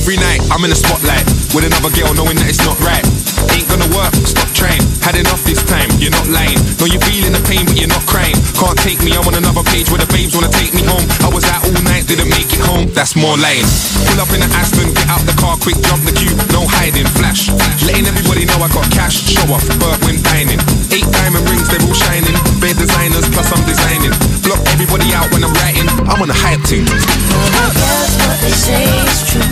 Every 0.04 0.20
night, 0.20 0.44
I'm 0.52 0.60
in 0.60 0.68
the 0.68 0.76
spotlight 0.76 1.24
with 1.56 1.64
another 1.64 1.88
girl 1.96 2.12
knowing 2.12 2.36
that 2.36 2.44
it's 2.44 2.60
not 2.60 2.76
right. 2.84 3.00
Ain't 3.56 3.64
gonna 3.72 3.88
work, 3.96 4.12
stop 4.28 4.52
trying. 4.52 4.84
Had 5.00 5.16
enough 5.16 5.40
this 5.48 5.64
time, 5.64 5.88
you're 5.96 6.12
not 6.12 6.28
lying. 6.28 6.60
Know 6.76 6.84
you're 6.84 7.00
feeling 7.08 7.32
the 7.32 7.40
pain, 7.48 7.64
but 7.64 7.72
you're 7.72 7.88
not 7.88 8.04
crying. 8.04 8.36
Can't 8.52 8.76
take 8.84 9.00
me, 9.00 9.16
I'm 9.16 9.24
on 9.24 9.32
another 9.32 9.64
page 9.72 9.88
where 9.88 9.96
the 9.96 10.08
babes 10.12 10.36
wanna 10.36 10.52
take 10.52 10.76
me 10.76 10.84
home. 10.84 11.00
I 11.24 11.32
was 11.32 11.48
out 11.48 11.64
all 11.64 11.72
night, 11.88 12.04
didn't 12.04 12.28
make 12.28 12.52
it 12.52 12.60
home, 12.68 12.92
that's 12.92 13.16
more 13.16 13.32
lying. 13.40 13.64
Pull 14.12 14.20
up 14.20 14.28
in 14.36 14.44
the 14.44 14.50
Aston, 14.52 14.92
get 14.92 15.08
out 15.08 15.24
the 15.24 15.32
car 15.40 15.56
quick, 15.56 15.80
jump 15.88 16.04
the 16.04 16.12
queue, 16.12 16.36
no 16.52 16.68
hiding, 16.68 17.08
flash. 17.16 17.48
Letting 17.88 18.04
everybody 18.04 18.44
know 18.44 18.60
I 18.60 18.68
got 18.76 18.84
cash, 18.92 19.24
show 19.24 19.48
off, 19.56 19.64
Burt 19.80 19.96
when 20.04 20.20
dining. 20.20 20.60
Eight 20.92 21.08
diamond 21.08 21.48
rings, 21.48 21.64
they're 21.72 21.80
all 21.80 21.96
shining. 21.96 22.36
Bare 22.60 22.76
designers, 22.76 23.24
plus 23.32 23.48
I'm 23.48 23.64
designing. 23.64 24.12
Block 24.44 24.60
everybody 24.68 25.16
out 25.16 25.32
when 25.32 25.48
I'm 25.48 25.54
writing, 25.64 25.88
I'm 26.12 26.20
on 26.20 26.28
a 26.28 26.36
hype 26.36 26.60
team. 26.68 26.84
I 26.84 27.72
guess 27.72 28.12
what 28.20 28.36
they 28.44 28.52
say 28.52 28.84
is 28.84 29.24
true. 29.32 29.43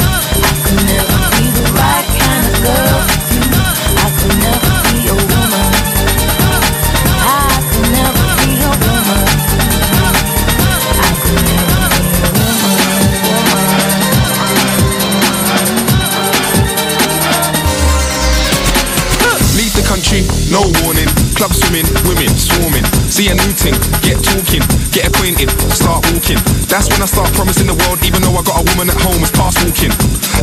See 23.23 23.31
a 23.31 23.39
new 23.39 23.55
thing, 23.55 23.79
get 24.03 24.18
talking, 24.18 24.66
get 24.91 25.07
acquainted, 25.07 25.47
start 25.70 26.03
walking. 26.11 26.43
That's 26.66 26.91
when 26.91 26.99
I 26.99 27.07
start 27.07 27.31
promising 27.39 27.70
the 27.70 27.79
world, 27.87 28.03
even 28.03 28.18
though 28.18 28.35
I 28.35 28.43
got 28.43 28.59
a 28.59 28.66
woman 28.75 28.91
at 28.91 28.99
home, 28.99 29.23
it's 29.23 29.31
past 29.31 29.62
walking. 29.62 29.95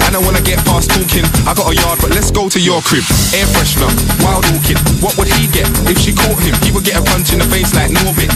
And 0.08 0.16
I 0.16 0.20
wanna 0.24 0.40
get 0.40 0.64
past 0.64 0.88
talking. 0.88 1.28
I 1.44 1.52
got 1.60 1.68
a 1.68 1.76
yard, 1.76 2.00
but 2.00 2.16
let's 2.16 2.32
go 2.32 2.48
to 2.48 2.56
your 2.56 2.80
crib. 2.88 3.04
Air 3.36 3.44
freshener, 3.52 3.92
wild 4.24 4.48
orchid. 4.56 4.80
What 5.04 5.20
would 5.20 5.28
he 5.28 5.52
get 5.52 5.68
if 5.92 6.00
she 6.00 6.16
caught 6.16 6.40
him? 6.40 6.56
He 6.64 6.72
would 6.72 6.88
get 6.88 6.96
a 6.96 7.04
punch 7.04 7.36
in 7.36 7.44
the 7.44 7.50
face 7.52 7.76
like 7.76 7.92
Norbit. 7.92 8.32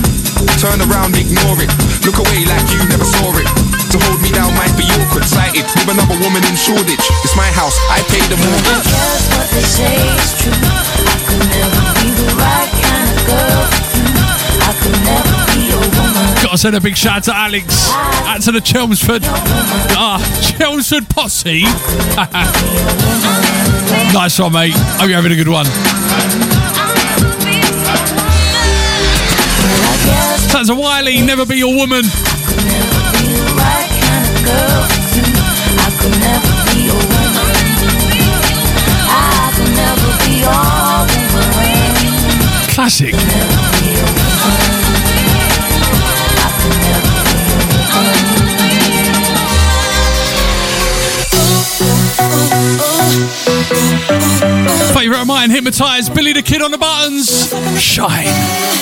Turn 0.60 0.76
around, 0.91 1.16
ignore 1.16 1.64
it. 1.64 1.72
Look 2.04 2.20
away 2.20 2.44
like 2.44 2.68
you 2.68 2.84
never 2.91 3.08
saw 3.08 3.32
it. 3.39 3.48
To 3.96 3.98
hold 4.12 4.20
me 4.20 4.28
down 4.36 4.52
might 4.60 4.76
be 4.76 4.84
awkward, 5.00 5.24
sighted 5.24 5.64
with 5.72 5.88
another 5.88 6.20
woman 6.20 6.44
in 6.52 6.60
Shoreditch. 6.60 7.06
It's 7.24 7.39
my 7.39 7.48
house, 7.56 7.80
I 7.88 8.04
pay 8.12 8.20
the 8.28 8.36
mortgage. 8.44 8.91
Guess 8.91 9.24
what 9.39 9.48
they 9.56 9.64
say 9.64 9.96
is 10.20 10.36
true. 10.36 10.52
I 10.52 11.16
could 11.32 11.48
never 11.48 11.84
be 12.04 12.12
the 12.12 12.28
right 12.36 12.72
kind 12.84 13.08
of 13.08 13.24
girl 13.24 13.82
Gotta 16.43 16.57
send 16.57 16.76
a 16.76 16.82
big 16.82 16.95
shout 16.95 17.18
out 17.18 17.24
to 17.24 17.36
Alex. 17.36 17.89
Out 17.91 18.41
to 18.43 18.51
the 18.51 18.61
Chelmsford. 18.61 19.24
Ah, 19.26 20.20
Chelmsford 20.41 21.09
posse. 21.09 21.64
nice 24.14 24.39
one, 24.39 24.53
mate. 24.53 24.74
Hope 24.74 25.07
you're 25.07 25.16
having 25.16 25.32
a 25.32 25.36
good 25.36 25.47
one. 25.47 25.66
Sounds 30.49 30.70
a 30.70 30.76
Wiley, 30.76 31.22
never 31.22 31.45
be 31.45 31.57
your 31.57 31.76
woman. 31.76 32.03
Right 42.76 43.72
Favourite 54.94 55.22
of 55.22 55.28
mine, 55.28 55.50
hypnotised. 55.50 56.14
Billy 56.14 56.34
the 56.34 56.41
Kid 56.41 56.62
on 56.62 56.72
the 56.72 56.78
buttons. 56.78 57.50
Shine. 57.80 58.74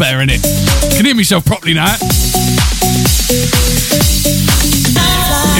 Better, 0.00 0.22
isn't? 0.22 0.42
Can 0.96 1.04
hear 1.04 1.14
myself 1.14 1.44
properly 1.44 1.74
now. 1.74 1.94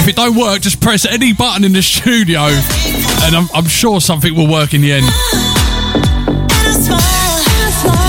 If 0.01 0.07
it 0.07 0.15
don't 0.15 0.35
work, 0.35 0.61
just 0.61 0.81
press 0.81 1.05
any 1.05 1.31
button 1.31 1.63
in 1.63 1.73
the 1.73 1.83
studio, 1.83 2.41
and 3.23 3.35
I'm, 3.35 3.47
I'm 3.53 3.67
sure 3.67 4.01
something 4.01 4.35
will 4.35 4.51
work 4.51 4.73
in 4.73 4.81
the 4.81 4.93
end. 4.93 5.05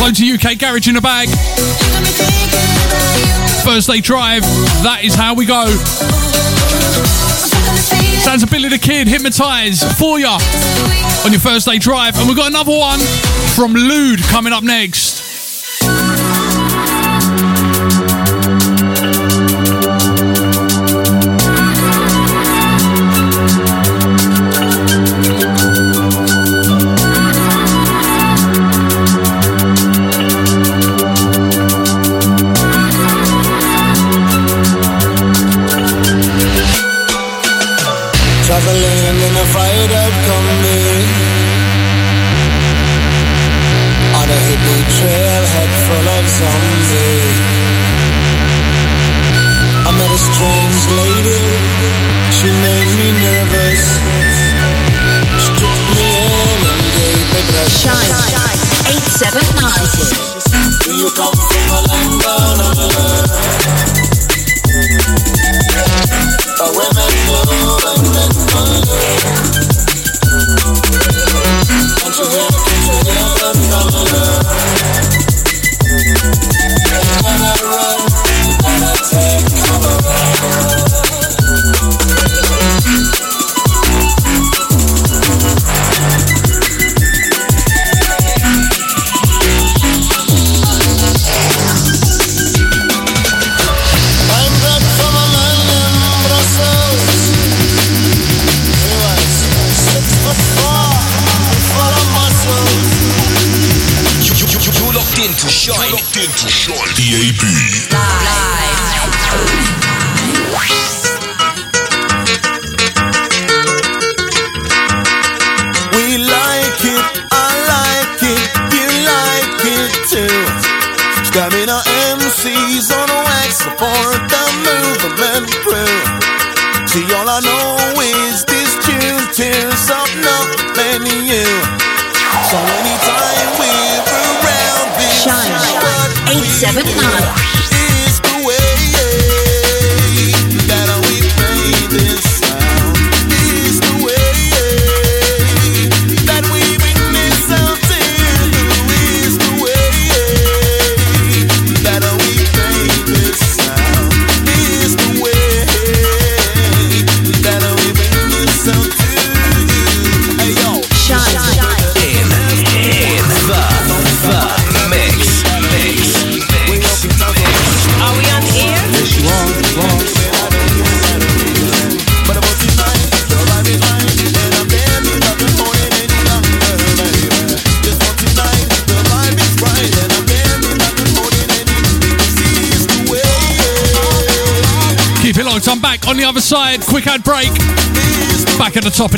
Loads 0.00 0.18
of 0.18 0.28
UK 0.28 0.58
garage 0.58 0.88
in 0.88 0.94
the 0.94 1.00
bag. 1.02 1.28
Thursday 3.64 4.00
drive. 4.00 4.42
That 4.82 5.00
is 5.04 5.14
how 5.14 5.34
we 5.34 5.44
go. 5.44 5.66
Sounds 8.24 8.42
of 8.42 8.50
Billy 8.50 8.70
the 8.70 8.78
Kid, 8.78 9.08
hypnotise 9.08 9.82
for 9.98 10.18
ya 10.18 10.38
on 11.26 11.32
your 11.32 11.40
Thursday 11.40 11.78
drive. 11.78 12.16
And 12.16 12.26
we've 12.26 12.36
got 12.36 12.48
another 12.48 12.72
one 12.72 13.00
from 13.54 13.74
Lude 13.74 14.22
coming 14.22 14.54
up 14.54 14.64
next. 14.64 15.11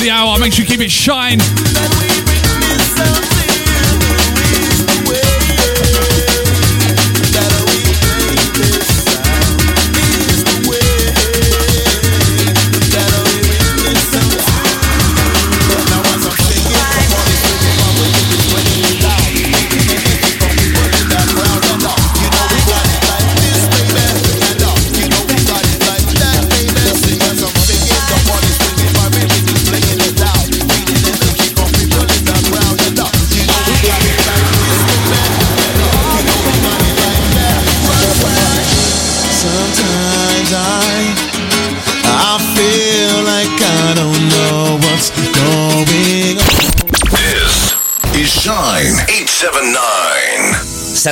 The 0.05 0.11
hour. 0.11 0.37
Make 0.37 0.53
sure 0.53 0.63
you 0.63 0.69
keep 0.69 0.81
it 0.81 0.91
shine. 0.91 1.54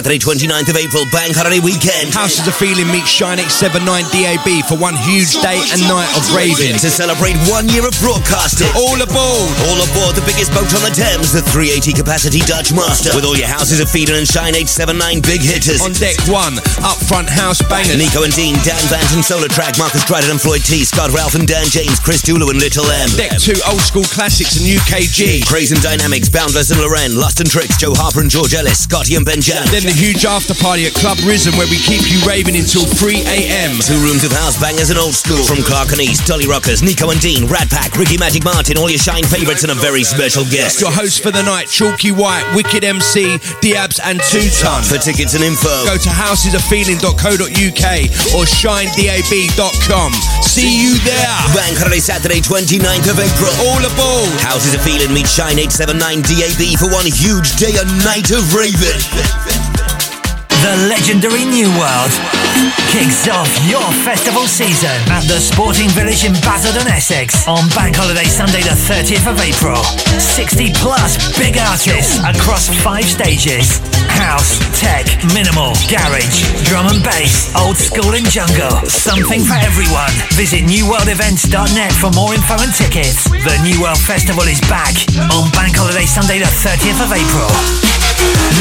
Saturday 0.04 0.20
29th 0.20 0.68
of 0.68 0.76
April, 0.76 1.08
Bank 1.16 1.32
Holiday 1.32 1.64
Weekend. 1.64 2.12
Houses 2.12 2.44
of 2.44 2.52
Feeling 2.60 2.92
meets 2.92 3.08
Shine 3.08 3.40
879 3.40 4.04
DAB 4.12 4.68
for 4.68 4.76
one 4.76 5.00
huge 5.00 5.32
day 5.40 5.56
and 5.72 5.80
night 5.88 6.12
of 6.20 6.28
raving. 6.36 6.76
To 6.84 6.92
celebrate 6.92 7.40
one 7.48 7.72
year 7.72 7.88
of 7.88 7.96
broadcasting. 8.04 8.68
All 8.76 9.00
aboard! 9.00 9.56
All 9.72 9.80
aboard 9.80 10.20
the 10.20 10.26
biggest 10.28 10.52
boat 10.52 10.68
on 10.76 10.84
the 10.84 10.92
Thames, 10.92 11.32
the 11.32 11.40
380 11.40 11.96
capacity 11.96 12.44
Dutch 12.44 12.76
Master. 12.76 13.16
With 13.16 13.24
all 13.24 13.40
your 13.40 13.48
Houses 13.48 13.80
of 13.80 13.88
Feeling 13.88 14.20
and 14.20 14.28
Shine 14.28 14.60
879 14.60 15.24
big 15.24 15.40
hitters. 15.40 15.80
On 15.80 15.96
deck 15.96 16.20
one, 16.28 16.60
up 16.84 17.00
front 17.08 17.32
house 17.32 17.64
bangers. 17.64 17.96
Nico 17.96 18.28
and 18.28 18.36
Dean, 18.36 18.60
Dan 18.68 18.84
Vanton, 18.92 19.24
Solar 19.24 19.48
Track, 19.48 19.80
Marcus 19.80 20.04
Dryden 20.04 20.36
and 20.36 20.42
Floyd 20.44 20.68
T, 20.68 20.84
Scott 20.84 21.16
Ralph 21.16 21.40
and 21.40 21.48
Dan 21.48 21.72
James, 21.72 22.04
Chris 22.04 22.20
Dulu 22.20 22.52
and 22.52 22.60
Little 22.60 22.92
M. 22.92 23.08
Deck 23.16 23.40
two, 23.40 23.56
old 23.72 23.80
school 23.80 24.04
classics 24.12 24.60
and 24.60 24.68
UKG. 24.68 25.48
Craze 25.48 25.72
and 25.72 25.80
Dynamics, 25.80 26.28
Boundless 26.28 26.76
and 26.76 26.84
Loren, 26.84 27.16
Lust 27.16 27.40
and 27.40 27.48
Tricks, 27.48 27.80
Joe 27.80 27.96
Harper 27.96 28.20
and 28.20 28.28
George 28.28 28.52
Ellis, 28.52 28.84
Scotty 28.84 29.16
and 29.16 29.24
Ben 29.24 29.40
Jan. 29.40 29.64
Then 29.72 29.88
the 29.88 29.93
huge 29.94 30.26
after 30.26 30.54
party 30.58 30.86
at 30.86 30.94
Club 30.94 31.18
Risen 31.26 31.54
where 31.58 31.68
we 31.70 31.78
keep 31.78 32.10
you 32.10 32.18
raving 32.26 32.56
until 32.58 32.86
3 32.86 33.22
a.m. 33.30 33.78
Two 33.84 34.00
rooms 34.02 34.24
of 34.24 34.32
house 34.32 34.58
bangers 34.60 34.90
and 34.90 34.98
old 34.98 35.14
school. 35.14 35.44
From 35.46 35.62
Clark 35.62 35.92
and 35.94 36.02
East, 36.02 36.26
Dolly 36.26 36.48
Rockers, 36.48 36.82
Nico 36.82 37.10
and 37.12 37.20
Dean, 37.22 37.46
Rat 37.46 37.70
Pack, 37.70 37.96
Ricky 37.98 38.18
Magic 38.18 38.44
Martin, 38.44 38.78
all 38.78 38.90
your 38.90 38.98
Shine 39.00 39.24
favourites 39.24 39.64
and 39.64 39.72
a 39.72 39.78
very 39.78 40.04
special 40.04 40.44
guest. 40.46 40.82
Your 40.82 40.92
host 40.92 41.22
for 41.22 41.32
the 41.32 41.44
night, 41.44 41.70
Chalky 41.70 42.12
White, 42.12 42.46
Wicked 42.56 42.84
MC, 42.84 43.38
Diabs 43.62 44.00
and 44.02 44.20
Two 44.32 44.50
Ton. 44.62 44.84
For 44.84 44.98
tickets 44.98 45.36
and 45.36 45.44
info, 45.44 45.86
go 45.86 45.98
to 45.98 46.10
housesofeeling.co.uk 46.10 47.86
or 48.34 48.44
shinedab.com. 48.50 50.10
See 50.42 50.86
you 50.86 50.98
there. 51.06 51.38
Bank 51.54 51.78
Holiday 51.78 52.02
Saturday, 52.02 52.42
29th 52.42 53.10
of 53.10 53.20
April. 53.20 53.52
All 53.70 53.82
aboard. 53.84 54.30
Houses 54.42 54.74
of 54.74 54.82
Feeling 54.82 55.14
meet 55.14 55.28
Shine 55.28 55.60
879 55.60 56.26
DAB 56.26 56.80
for 56.80 56.90
one 56.90 57.06
huge 57.06 57.56
day 57.62 57.74
and 57.78 57.90
night 58.04 58.32
of 58.32 58.42
raving. 58.54 59.53
The 60.64 60.88
legendary 60.88 61.44
New 61.44 61.68
World 61.76 62.14
kicks 62.88 63.28
off 63.28 63.52
your 63.68 63.84
festival 64.08 64.48
season 64.48 64.96
at 65.12 65.28
the 65.28 65.36
Sporting 65.36 65.92
Village 65.92 66.24
in 66.24 66.32
Basildon, 66.40 66.88
Essex 66.88 67.44
on 67.52 67.68
Bank 67.76 68.00
Holiday 68.00 68.24
Sunday 68.24 68.64
the 68.64 68.72
30th 68.72 69.28
of 69.28 69.36
April. 69.44 69.84
60 70.16 70.72
plus 70.80 71.20
big 71.36 71.60
artists 71.60 72.24
across 72.24 72.72
five 72.80 73.04
stages. 73.04 73.84
House, 74.08 74.56
tech, 74.80 75.04
minimal, 75.36 75.76
garage, 75.92 76.48
drum 76.64 76.88
and 76.88 77.04
bass, 77.04 77.52
old 77.60 77.76
school 77.76 78.16
and 78.16 78.24
jungle. 78.32 78.72
Something 78.88 79.44
for 79.44 79.60
everyone. 79.60 80.16
Visit 80.40 80.64
newworldevents.net 80.64 81.92
for 82.00 82.16
more 82.16 82.32
info 82.32 82.56
and 82.64 82.72
tickets. 82.72 83.28
The 83.28 83.60
New 83.68 83.84
World 83.84 84.00
Festival 84.00 84.48
is 84.48 84.64
back 84.72 84.96
on 85.28 85.52
Bank 85.52 85.76
Holiday 85.76 86.08
Sunday 86.08 86.40
the 86.40 86.48
30th 86.64 87.04
of 87.04 87.12
April. 87.12 87.52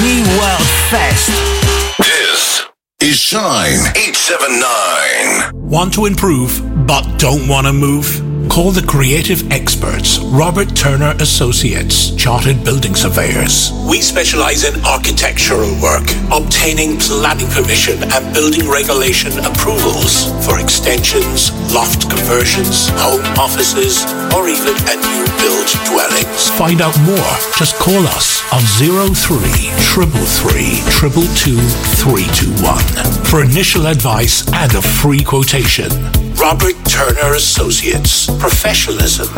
New 0.02 0.26
World 0.34 0.66
Fest. 0.90 1.91
This 2.32 2.64
is 3.02 3.16
Shine 3.16 3.92
879. 3.94 5.52
Want 5.68 5.92
to 5.92 6.06
improve 6.06 6.62
but 6.86 7.02
don't 7.18 7.46
want 7.46 7.66
to 7.66 7.74
move? 7.74 8.31
Call 8.48 8.70
the 8.70 8.84
creative 8.86 9.50
experts, 9.50 10.18
Robert 10.18 10.74
Turner 10.76 11.14
Associates, 11.20 12.14
Chartered 12.16 12.64
Building 12.64 12.94
Surveyors. 12.94 13.72
We 13.88 14.00
specialize 14.00 14.64
in 14.64 14.84
architectural 14.84 15.72
work, 15.80 16.04
obtaining 16.32 16.98
planning 16.98 17.48
permission 17.48 18.02
and 18.12 18.34
building 18.34 18.68
regulation 18.68 19.32
approvals 19.44 20.32
for 20.44 20.60
extensions, 20.60 21.52
loft 21.72 22.08
conversions, 22.10 22.88
home 23.00 23.24
offices, 23.38 24.04
or 24.32 24.48
even 24.48 24.76
a 24.88 24.96
new 25.00 25.22
build 25.40 25.68
dwellings. 25.88 26.48
Find 26.56 26.80
out 26.80 26.96
more. 27.04 27.32
Just 27.56 27.76
call 27.76 28.04
us 28.16 28.40
on 28.52 28.60
03 28.78 29.40
333 29.92 30.80
222 30.92 31.56
321 32.00 33.24
for 33.24 33.42
initial 33.42 33.86
advice 33.86 34.44
and 34.52 34.74
a 34.74 34.82
free 34.82 35.22
quotation. 35.24 35.88
Robert 36.42 36.74
Turner 36.88 37.34
Associates. 37.34 38.28
Professionalism 38.38 39.28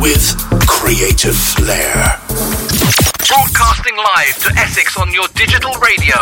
with 0.00 0.36
creative 0.66 1.36
flair. 1.36 2.18
Broadcasting 3.28 3.96
live 3.96 4.38
to 4.38 4.52
Essex 4.58 4.96
on 4.96 5.12
your 5.12 5.26
digital 5.34 5.72
radio. 5.74 6.16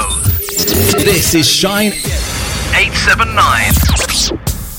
This 1.05 1.35
is 1.35 1.49
Shine 1.49 1.93
879. 2.75 4.60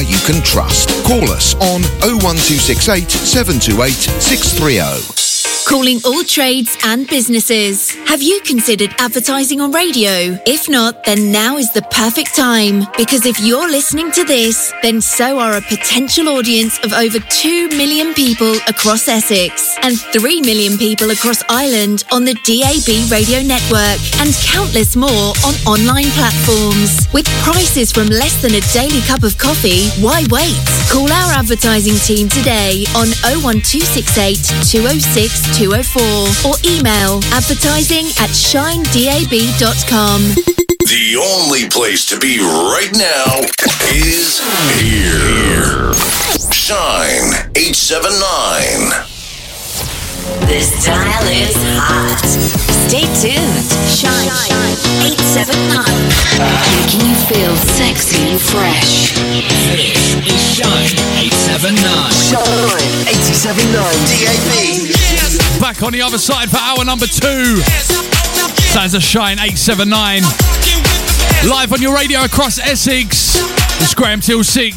you 0.00 0.18
can 0.26 0.42
trust. 0.42 0.88
Call 1.04 1.30
us 1.30 1.54
on 1.54 1.82
01268 2.02 3.10
728 3.10 3.92
630. 4.20 5.29
Calling 5.70 6.00
all 6.04 6.24
trades 6.24 6.76
and 6.82 7.06
businesses. 7.06 7.92
Have 8.08 8.20
you 8.20 8.40
considered 8.44 8.92
advertising 8.98 9.60
on 9.60 9.70
radio? 9.70 10.36
If 10.44 10.68
not, 10.68 11.04
then 11.04 11.30
now 11.30 11.58
is 11.58 11.72
the 11.72 11.82
perfect 11.92 12.34
time. 12.34 12.86
Because 12.96 13.24
if 13.24 13.38
you're 13.38 13.70
listening 13.70 14.10
to 14.10 14.24
this, 14.24 14.72
then 14.82 15.00
so 15.00 15.38
are 15.38 15.58
a 15.58 15.60
potential 15.60 16.28
audience 16.28 16.80
of 16.82 16.92
over 16.92 17.20
2 17.20 17.68
million 17.68 18.14
people 18.14 18.56
across 18.66 19.06
Essex 19.06 19.78
and 19.82 19.96
3 19.96 20.40
million 20.40 20.76
people 20.76 21.12
across 21.12 21.40
Ireland 21.48 22.02
on 22.10 22.24
the 22.24 22.34
DAB 22.42 22.90
radio 23.06 23.38
network 23.46 24.02
and 24.18 24.34
countless 24.42 24.96
more 24.96 25.30
on 25.46 25.54
online 25.70 26.10
platforms. 26.18 27.06
With 27.14 27.30
prices 27.46 27.92
from 27.92 28.08
less 28.08 28.42
than 28.42 28.58
a 28.58 28.64
daily 28.74 29.06
cup 29.06 29.22
of 29.22 29.38
coffee, 29.38 29.86
why 30.02 30.26
wait? 30.34 30.58
Call 30.90 31.06
our 31.06 31.30
advertising 31.38 31.94
team 32.02 32.28
today 32.28 32.82
on 32.98 33.06
01268 33.22 34.66
206 34.66 35.59
204 35.60 36.48
or 36.48 36.56
email 36.64 37.20
advertising 37.36 38.08
at 38.16 38.32
shinedab.com. 38.32 40.24
The 40.88 41.20
only 41.20 41.68
place 41.68 42.06
to 42.06 42.18
be 42.18 42.40
right 42.40 42.88
now 42.96 43.44
is 43.92 44.40
here. 44.80 45.92
Shine 46.48 47.52
879. 47.52 49.04
This 50.48 50.72
dial 50.80 51.28
is 51.28 51.52
hot. 51.76 52.24
Stay 52.88 53.04
tuned. 53.20 53.60
Shine, 53.84 54.32
Shine 54.48 54.80
879. 55.12 55.76
Making 56.72 57.04
you 57.04 57.12
feel 57.28 57.52
sexy 57.76 58.32
and 58.32 58.40
fresh. 58.40 59.12
This 60.24 60.24
is 60.24 60.40
Shine 60.56 60.96
879. 61.20 61.84
Shine 62.16 62.80
879 63.12 63.76
DAB. 64.08 65.09
Back 65.60 65.82
on 65.82 65.92
the 65.92 66.00
other 66.00 66.16
side 66.16 66.50
for 66.50 66.56
hour 66.56 66.84
number 66.86 67.06
two. 67.06 67.56
Sounds 68.72 68.94
of 68.94 69.02
Shine 69.02 69.38
879. 69.38 70.22
Live 71.48 71.72
on 71.72 71.82
your 71.82 71.94
radio 71.94 72.24
across 72.24 72.58
Essex. 72.58 73.36
It's 73.82 73.94
Graham 73.94 74.20
till 74.20 74.42
6. 74.42 74.74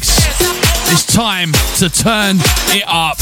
It's 0.92 1.06
time 1.06 1.52
to 1.78 1.88
turn 1.88 2.36
it 2.68 2.84
up. 2.86 3.18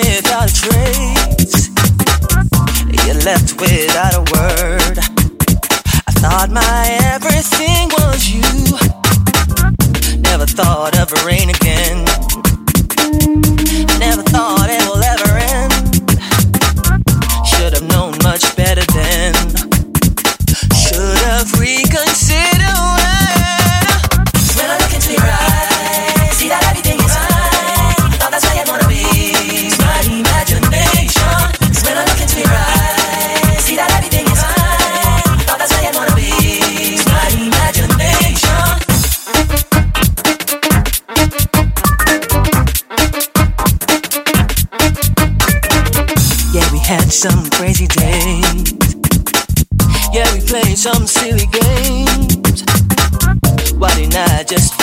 without 0.10 0.50
a 0.50 0.54
trace. 0.54 1.70
you 3.06 3.14
left 3.26 3.60
without 3.62 4.14
a 4.16 4.24
word. 4.34 4.98
I 6.08 6.12
thought 6.22 6.50
my 6.52 6.98
everything 7.14 7.90
was 8.00 8.22
you. 8.28 8.50
Never 10.22 10.46
thought 10.46 10.98
of 10.98 11.12
rain 11.26 11.50
again. 11.50 12.06
Never 14.00 14.24
thought. 14.24 14.79
some 50.80 51.06
silly 51.06 51.46
games. 51.48 52.64
Why 53.74 53.94
didn't 53.96 54.16
I 54.16 54.46
just 54.48 54.79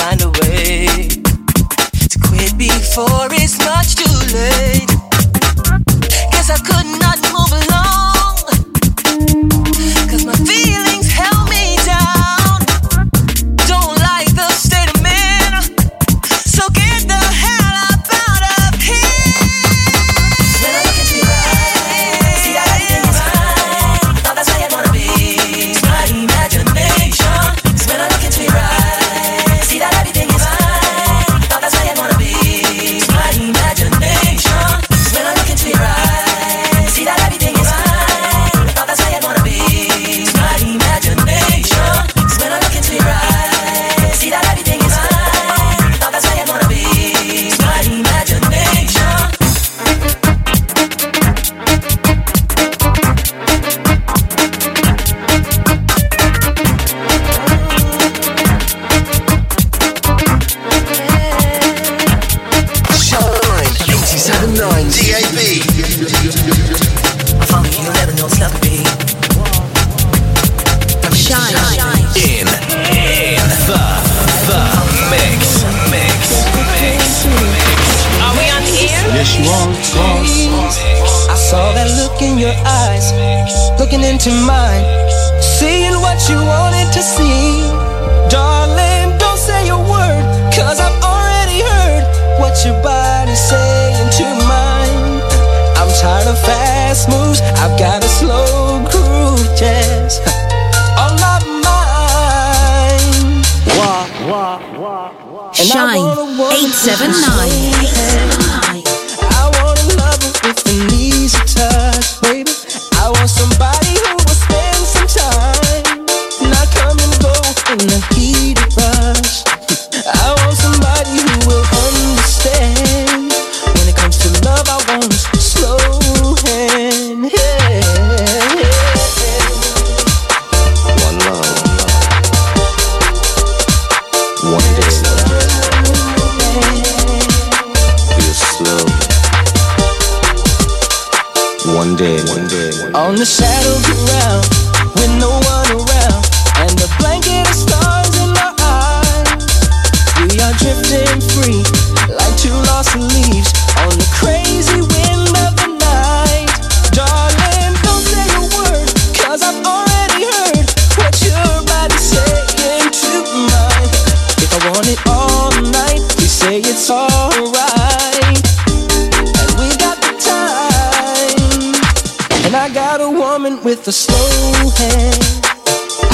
with 173.67 173.89
a 173.89 173.93
slow 173.93 174.71
hand. 174.79 175.41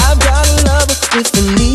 I've 0.05 0.19
got 0.19 0.43
a 0.49 0.55
lover 0.65 0.95
with 1.15 1.37
a 1.37 1.59
need. 1.59 1.72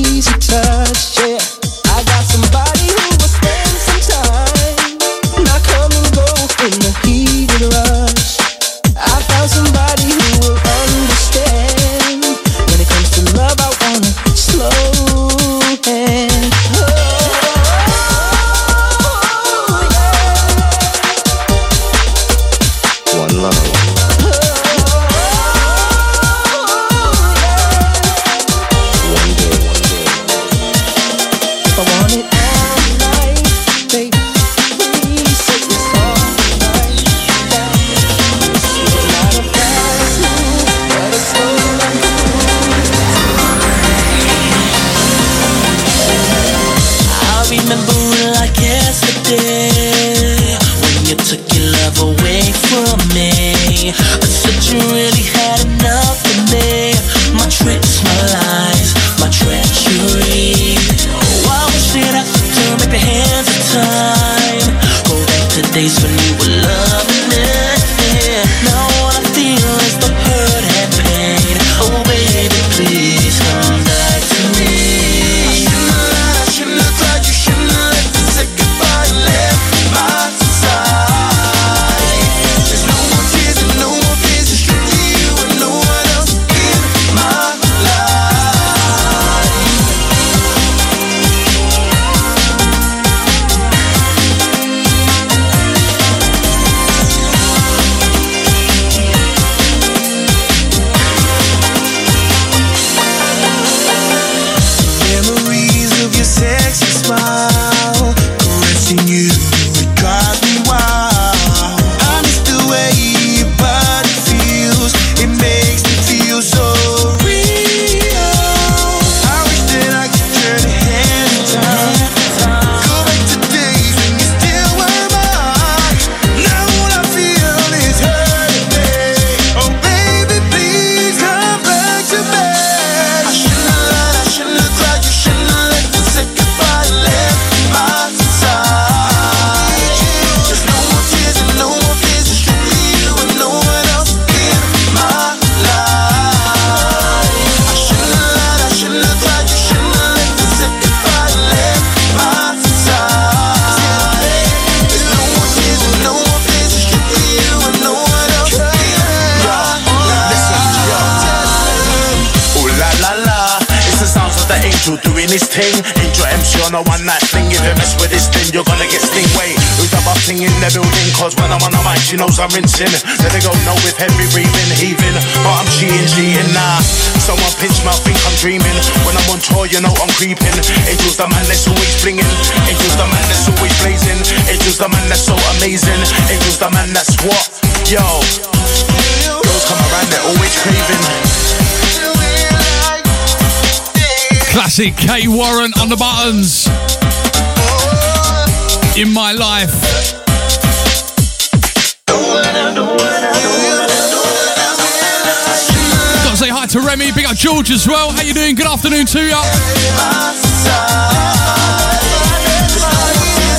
George 207.58 207.70
as 207.72 207.88
well. 207.88 208.12
How 208.12 208.22
you 208.22 208.34
doing? 208.34 208.54
Good 208.54 208.68
afternoon 208.68 209.04
to 209.06 209.18
you. 209.18 209.34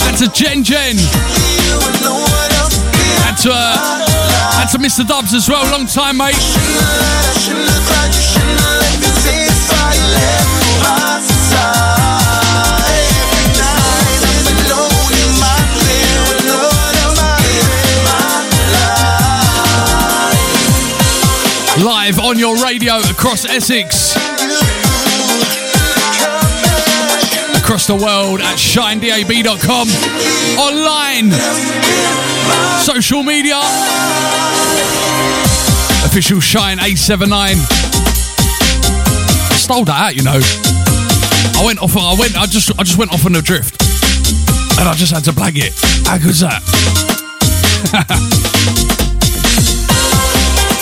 And 0.08 0.18
to 0.18 0.30
Jen 0.32 0.64
Jen. 0.64 0.96
And 3.28 3.38
to, 3.40 3.52
uh, 3.52 4.62
and 4.62 4.70
to 4.70 4.78
Mr. 4.78 5.06
Dubs 5.06 5.34
as 5.34 5.50
well. 5.50 5.70
Long 5.70 5.86
time, 5.86 6.16
mate. 6.16 6.36
live 21.84 22.19
on 22.19 22.38
your 22.38 22.56
radio 22.64 22.97
across 23.10 23.45
Essex, 23.45 24.15
across 27.56 27.88
the 27.88 27.95
world 27.95 28.41
at 28.41 28.57
shinedab.com, 28.57 29.88
online, 30.60 31.31
social 32.81 33.23
media, 33.23 33.60
official 36.06 36.39
Shine 36.39 36.80
879. 36.80 37.56
I 39.51 39.56
stole 39.56 39.85
that 39.85 40.01
out, 40.01 40.15
you 40.15 40.23
know. 40.23 40.39
I 41.60 41.65
went 41.65 41.80
off. 41.80 41.95
I 41.95 42.15
went. 42.19 42.38
I 42.38 42.45
just. 42.45 42.72
I 42.80 42.84
just 42.84 42.97
went 42.97 43.14
off 43.14 43.26
on 43.26 43.35
a 43.35 43.41
drift, 43.41 43.81
and 44.80 44.88
I 44.88 44.93
just 44.95 45.14
had 45.14 45.23
to 45.26 45.34
blank 45.34 45.56
it. 45.57 45.73
How 46.07 46.18
good's 46.18 46.39
that? 46.41 46.64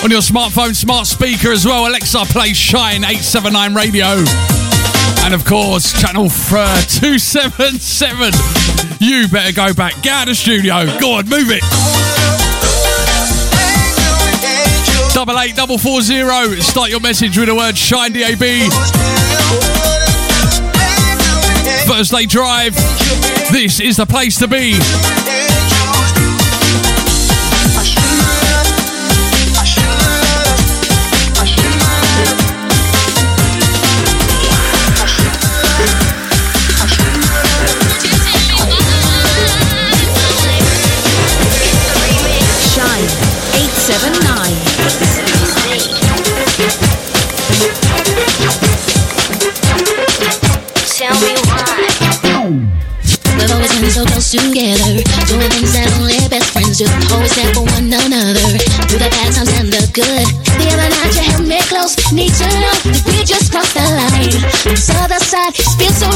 On 0.03 0.11
your 0.11 0.21
smartphone, 0.21 0.75
smart 0.75 1.07
speaker 1.07 1.51
as 1.51 1.65
well. 1.65 1.87
Alexa, 1.87 2.19
play 2.29 2.53
Shine 2.53 3.03
879 3.03 3.73
Radio. 3.73 4.05
And 5.25 5.33
of 5.33 5.43
course, 5.43 5.91
channel 5.99 6.27
uh, 6.27 6.81
277. 6.87 8.31
You 8.99 9.27
better 9.27 9.53
go 9.53 9.73
back. 9.73 10.01
Get 10.01 10.13
out 10.13 10.21
of 10.23 10.29
the 10.29 10.35
studio. 10.35 10.85
Go 10.99 11.13
on, 11.13 11.27
move 11.27 11.49
it. 11.49 11.63
Double 15.13 15.39
eight 15.39 15.55
double 15.55 15.79
four 15.79 16.01
zero. 16.01 16.53
Start 16.61 16.91
your 16.91 16.99
message 16.99 17.37
with 17.37 17.47
the 17.47 17.55
word 17.55 17.75
Shine 17.75 18.13
DAB. 18.13 18.71
Thursday 21.87 22.25
Drive. 22.27 22.75
This 23.51 23.79
is 23.79 23.97
the 23.97 24.05
place 24.05 24.37
to 24.37 24.47
be. 24.47 24.77
Close 54.27 54.43
together, 54.43 54.99
doing 55.27 55.51
things 55.51 55.71
that 55.73 55.87
only 55.99 56.19
best 56.27 56.51
friends 56.51 56.77
do. 56.77 56.87
Always 57.13 57.31
there 57.35 57.53
for 57.53 57.63
one 57.63 57.87
another, 57.87 58.59
through 58.87 58.99
the 58.99 59.07
bad 59.07 59.31
times 59.33 59.51
and 59.55 59.71
the 59.71 59.83
good. 59.95 60.27
The 60.59 60.67
other 60.73 60.89
night 60.91 61.15
you 61.15 61.23
held 61.31 61.47
me 61.47 61.59
close, 61.71 61.95
need 62.11 62.33
to 62.35 62.47
know 62.59 62.75
that 62.91 63.03
we 63.07 63.23
just 63.23 63.51
crossed 63.51 63.75
the 63.75 63.85
line. 63.87 64.31
This 64.67 64.89
other 64.91 65.19
side 65.23 65.55
feels 65.79 65.95
so 65.95 66.09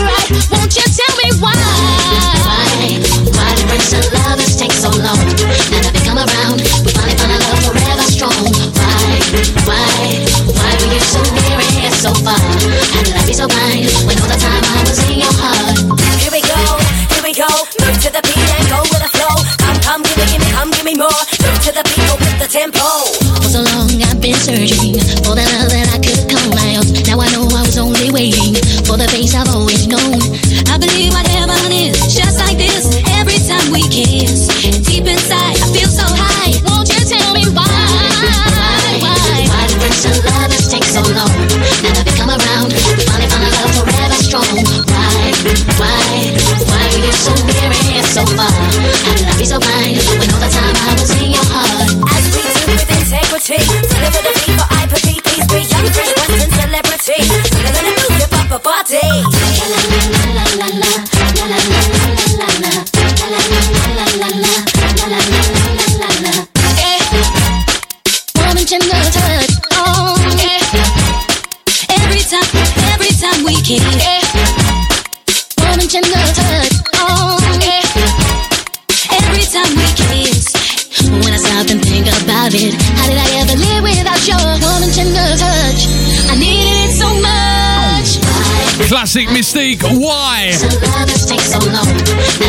Classic 89.11 89.27
Mystique. 89.27 89.83
Why? 89.83 90.53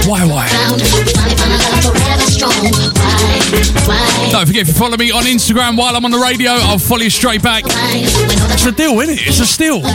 Why, 0.06 0.24
why? 0.24 0.46
Don't 4.30 4.46
forget, 4.46 4.62
if 4.62 4.68
you 4.68 4.74
follow 4.74 4.96
me 4.96 5.10
on 5.10 5.24
Instagram 5.24 5.76
while 5.76 5.96
I'm 5.96 6.04
on 6.04 6.12
the 6.12 6.20
radio, 6.20 6.52
I'll 6.52 6.78
follow 6.78 7.00
you 7.02 7.10
straight 7.10 7.42
back. 7.42 7.64
It's 7.66 8.64
a 8.64 8.70
deal, 8.70 9.00
isn't 9.00 9.12
it? 9.12 9.26
It's 9.26 9.40
a 9.40 9.44
steal. 9.44 9.80
Go 9.80 9.88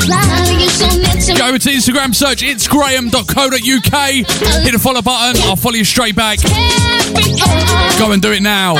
to 1.57 1.69
Instagram, 1.69 2.13
search 2.13 2.43
it's 2.43 2.67
graham.co.uk, 2.67 4.09
hit 4.11 4.73
the 4.73 4.79
follow 4.81 5.01
button, 5.01 5.41
I'll 5.43 5.55
follow 5.55 5.75
you 5.75 5.85
straight 5.85 6.17
back. 6.17 6.39
Go 7.97 8.11
and 8.11 8.21
do 8.21 8.33
it 8.33 8.41
now. 8.41 8.75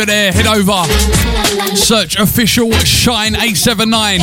You're 0.00 0.06
there, 0.06 0.32
head 0.32 0.46
over, 0.46 0.84
search 1.76 2.18
official 2.18 2.72
Shine 2.72 3.34
879, 3.34 4.20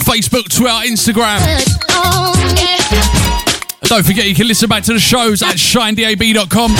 Facebook, 0.00 0.48
Twitter, 0.48 0.72
Instagram. 0.88 1.38
Yeah. 1.44 1.60
Don't 3.82 4.06
forget, 4.06 4.26
you 4.26 4.34
can 4.34 4.46
listen 4.48 4.70
back 4.70 4.82
to 4.84 4.94
the 4.94 4.98
shows 4.98 5.42
at 5.42 5.56
shinedab.com. 5.56 6.70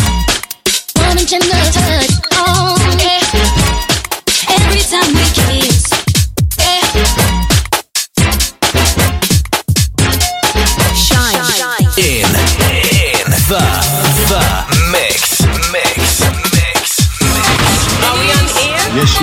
Every 4.48 4.80
time 4.80 5.14
we 5.14 5.24
kiss. 5.34 5.79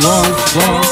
Air? 0.05 0.37
Yes, 0.55 0.86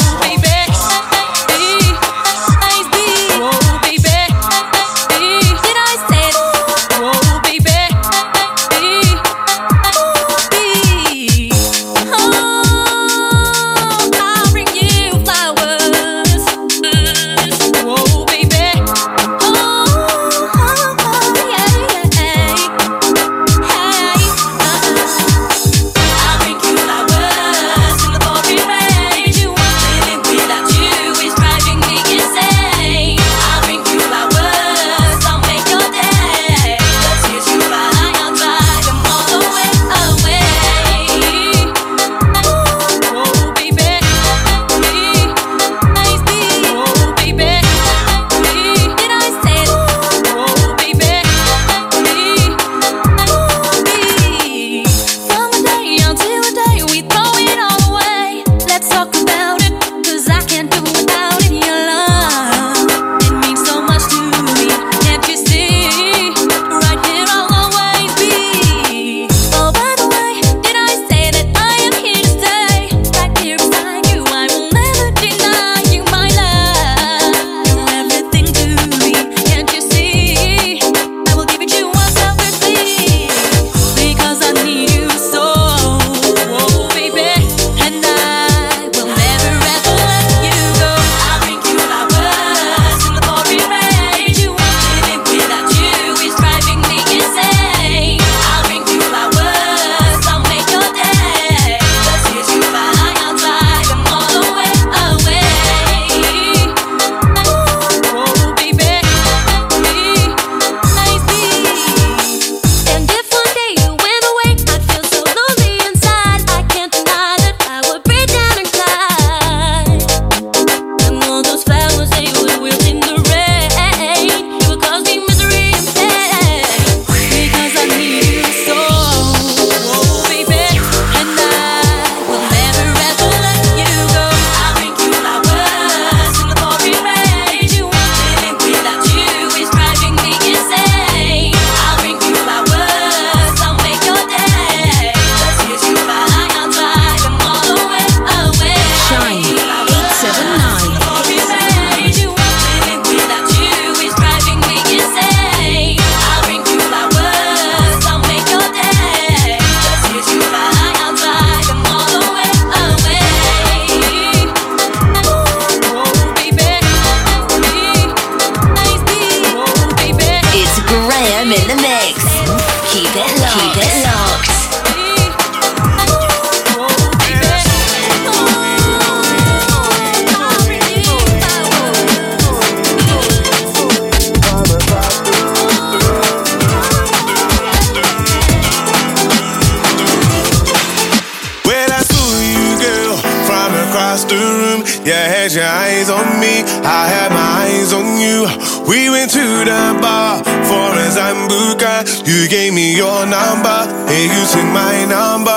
had 195.55 195.63
your 195.63 195.71
eyes 195.71 196.09
on 196.09 196.39
me, 196.39 196.63
I 196.83 197.07
had 197.07 197.31
my 197.31 197.63
eyes 197.63 197.93
on 197.93 198.19
you. 198.19 198.43
We 198.87 199.09
went 199.09 199.31
to 199.31 199.63
the 199.63 199.95
bar 200.01 200.43
for 200.67 200.91
a 200.91 201.07
Sambuca. 201.07 202.03
You 202.27 202.49
gave 202.49 202.73
me 202.73 202.95
your 202.95 203.25
number, 203.25 203.87
and 204.11 204.27
you 204.27 204.43
took 204.51 204.67
my 204.75 205.05
number. 205.07 205.55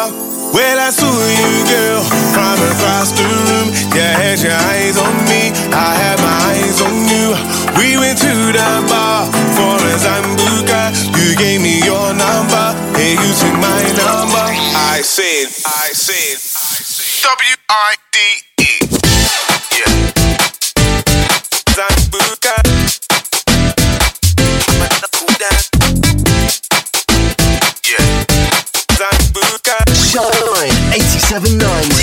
Well, 0.54 0.78
I 0.78 0.90
saw 0.90 1.10
you, 1.10 1.52
girl, 1.66 2.02
from 2.30 2.58
across 2.70 3.10
the 3.12 3.26
room. 3.26 3.68
You 3.94 4.06
had 4.06 4.38
your 4.38 4.54
eyes 4.70 4.96
on 4.96 5.14
me, 5.26 5.50
I 5.74 5.90
had 5.98 6.18
my 6.22 6.36
eyes 6.54 6.78
on 6.80 6.94
you. 7.10 7.34
We 7.74 7.98
went 7.98 8.18
to 8.22 8.34
the 8.54 8.70
bar 8.86 9.26
for 9.58 9.76
a 9.82 9.94
Sambuca. 9.98 10.94
You 11.18 11.34
gave 11.36 11.60
me 11.60 11.82
your 11.82 12.14
number, 12.14 12.66
and 12.94 13.14
you 13.18 13.30
took 13.34 13.56
my 13.58 13.82
number. 13.98 14.46
I 14.94 15.02
said, 15.02 15.50
I 15.66 15.90
said, 15.90 16.38
W 17.26 17.56
I 17.68 17.94
D 18.12 18.47
87.9 31.48 31.97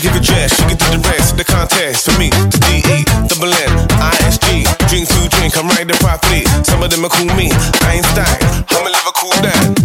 breast, 0.00 0.02
think 0.02 0.04
you 0.04 0.10
could 0.10 0.26
dress, 0.26 0.58
you 0.60 0.66
can 0.66 0.76
do 0.76 0.86
the 0.96 1.08
rest. 1.08 1.36
The 1.36 1.44
contest 1.44 2.10
for 2.10 2.18
me, 2.18 2.30
the 2.30 2.58
D 2.64 2.82
E, 2.88 3.04
double 3.28 3.52
N, 3.52 3.70
I 4.00 4.16
S 4.24 4.38
G. 4.38 4.64
Drink 4.88 5.08
to 5.08 5.28
drink, 5.36 5.56
I'm 5.56 5.68
right 5.68 5.86
there 5.86 5.96
properly. 5.98 6.44
Some 6.64 6.82
of 6.82 6.90
them 6.90 7.04
are 7.04 7.10
cool 7.10 7.26
me, 7.36 7.50
Einstein. 7.84 8.40
I'ma 8.70 8.88
live 8.88 9.06
a 9.06 9.12
cool 9.12 9.36
down. 9.42 9.76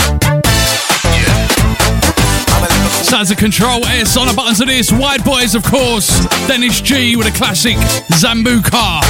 Sounds 3.03 3.31
of 3.31 3.37
Control 3.37 3.85
S 3.85 4.17
on 4.17 4.27
the 4.27 4.33
buttons 4.33 4.61
of 4.61 4.67
this. 4.67 4.91
Wideboys, 4.91 5.55
of 5.55 5.63
course. 5.63 6.09
Dennis 6.47 6.81
G 6.81 7.15
with 7.15 7.27
a 7.27 7.31
classic 7.31 7.77
Sambuca. 8.11 9.01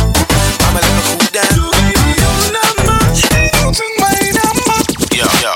Yo, 5.12 5.26
yo. 5.42 5.54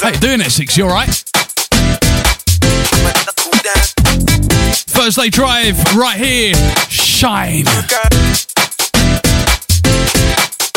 How 0.00 0.08
you 0.08 0.20
doing, 0.20 0.40
Essex? 0.40 0.76
You 0.76 0.84
alright? 0.84 1.33
Thursday 5.04 5.28
Drive, 5.28 5.76
right 5.94 6.16
here. 6.16 6.54
Shine. 6.88 7.66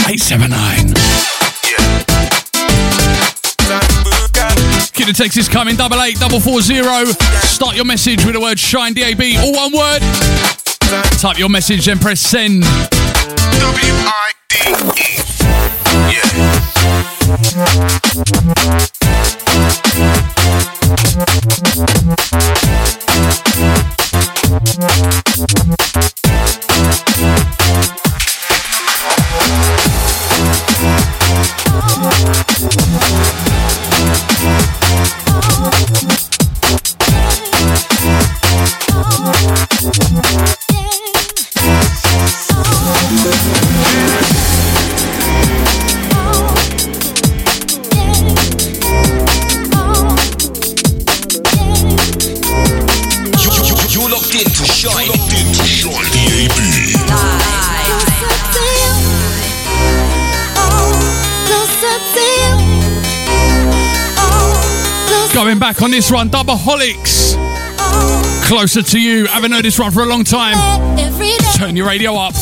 879. 0.03 0.93
Kid 4.91 5.07
of 5.07 5.15
Texas 5.15 5.47
coming, 5.47 5.77
double 5.77 6.01
eight, 6.01 6.19
double 6.19 6.41
four 6.41 6.59
zero. 6.59 7.05
Start 7.45 7.77
your 7.77 7.85
message 7.85 8.25
with 8.25 8.33
the 8.33 8.41
word 8.41 8.59
Shine 8.59 8.93
DAB, 8.93 9.21
all 9.39 9.53
one 9.53 9.71
word. 9.71 10.01
Type 11.21 11.39
your 11.39 11.47
message 11.47 11.87
and 11.87 12.01
press 12.01 12.19
send. 12.19 12.63
W 12.63 12.73
I 14.03 14.33
D 14.49 14.57
E. 14.97 15.15
Yeah. 22.27 22.36
Going 65.37 65.59
back 65.59 65.83
on 65.83 65.91
this 65.91 66.11
one, 66.11 66.31
Doubleholics. 66.31 67.35
Oh. 67.37 68.43
Closer 68.47 68.81
to 68.81 68.99
you. 68.99 69.27
Haven't 69.27 69.51
heard 69.51 69.65
this 69.65 69.77
one 69.77 69.91
for 69.91 70.01
a 70.01 70.05
long 70.07 70.23
time. 70.23 70.55
Turn 71.55 71.75
your 71.75 71.85
radio 71.85 72.15
up. 72.15 72.33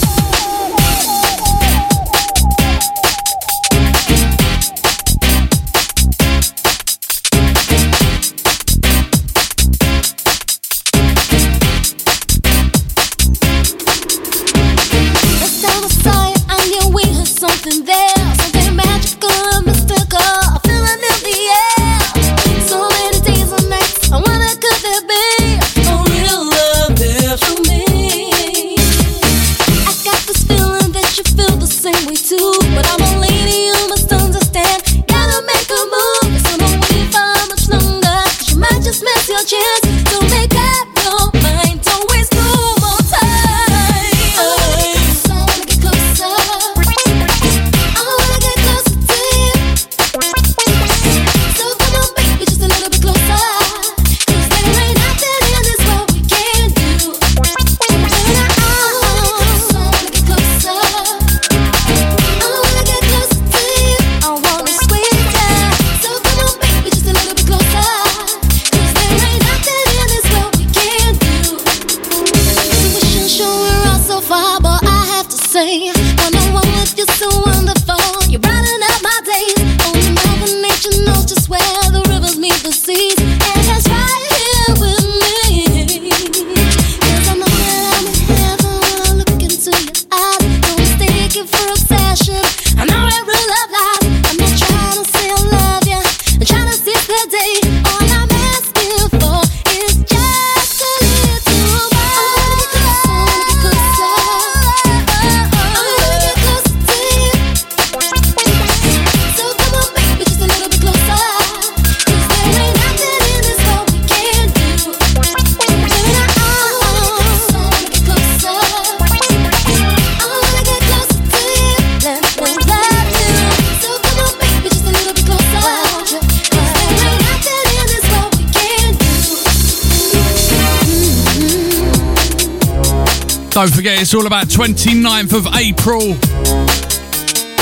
29th 134.74 135.38
of 135.38 135.56
April. 135.56 136.16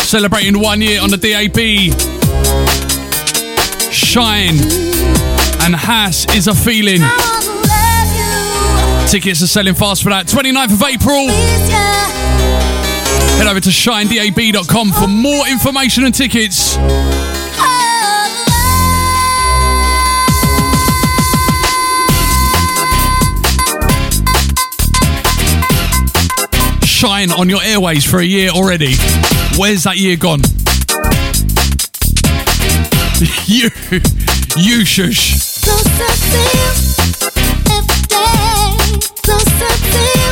Celebrating 0.03 0.57
one 0.61 0.81
year 0.81 1.01
on 1.01 1.09
the 1.09 1.17
DAB. 1.17 1.57
Shine 3.91 4.55
and 5.63 5.75
Hass 5.75 6.25
is 6.33 6.47
a 6.47 6.55
feeling. 6.55 7.01
Tickets 9.09 9.43
are 9.43 9.47
selling 9.47 9.73
fast 9.75 10.01
for 10.03 10.11
that. 10.11 10.27
29th 10.27 10.73
of 10.75 10.81
April. 10.81 11.27
Head 13.37 13.47
over 13.47 13.59
to 13.59 13.69
shinedab.com 13.69 14.91
for 14.93 15.07
more 15.09 15.45
information 15.49 16.05
and 16.05 16.13
tickets. 16.15 16.77
Shine 27.03 27.33
on 27.33 27.49
your 27.49 27.61
airways 27.61 28.09
for 28.09 28.19
a 28.19 28.23
year 28.23 28.49
already. 28.49 28.95
Where's 29.57 29.83
that 29.83 29.97
year 29.97 30.15
gone? 30.15 30.39
you, 33.45 33.69
you 34.55 34.85
shush. 34.85 35.35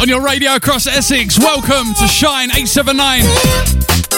On 0.02 0.07
your 0.07 0.22
radio 0.22 0.56
across 0.56 0.88
Essex, 0.88 1.38
welcome 1.38 1.93
to 1.95 2.07
Shine 2.07 2.52
879. 2.52 4.10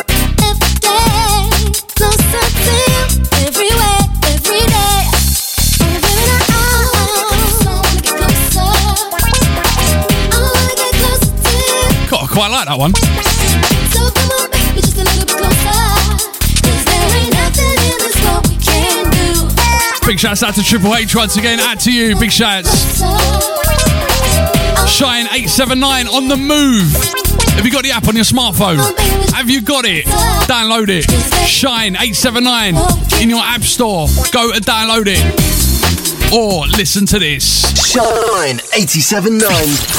Quite 12.34 12.50
like 12.50 12.68
that 12.68 12.80
one. 12.80 12.92
Big 20.06 20.20
shouts 20.20 20.44
out 20.44 20.56
to 20.56 20.64
Triple 20.64 20.96
H 20.96 21.16
once 21.16 21.38
again. 21.38 21.60
Out 21.60 21.80
to 21.82 21.92
you. 21.94 22.16
Big 22.20 22.32
shouts. 22.32 23.00
Shine 24.90 25.26
879 25.28 26.08
on 26.08 26.28
the 26.28 26.36
move. 26.36 26.92
Have 27.56 27.66
you 27.66 27.72
got 27.72 27.84
the 27.84 27.92
app 27.92 28.08
on 28.08 28.16
your 28.16 28.26
smartphone? 28.26 28.80
Have 29.34 29.50
you 29.50 29.62
got 29.62 29.86
it? 29.86 30.06
Download 30.46 30.90
it. 30.90 31.06
Shine 31.48 31.96
879 31.96 32.76
in 33.22 33.30
your 33.30 33.42
app 33.42 33.62
store. 33.62 34.08
Go 34.32 34.52
to 34.52 34.60
download 34.60 35.06
it. 35.08 35.53
Or 36.34 36.66
listen 36.66 37.06
to 37.08 37.20
this. 37.20 37.62
Shine 37.86 38.58
87.9. 38.74 39.38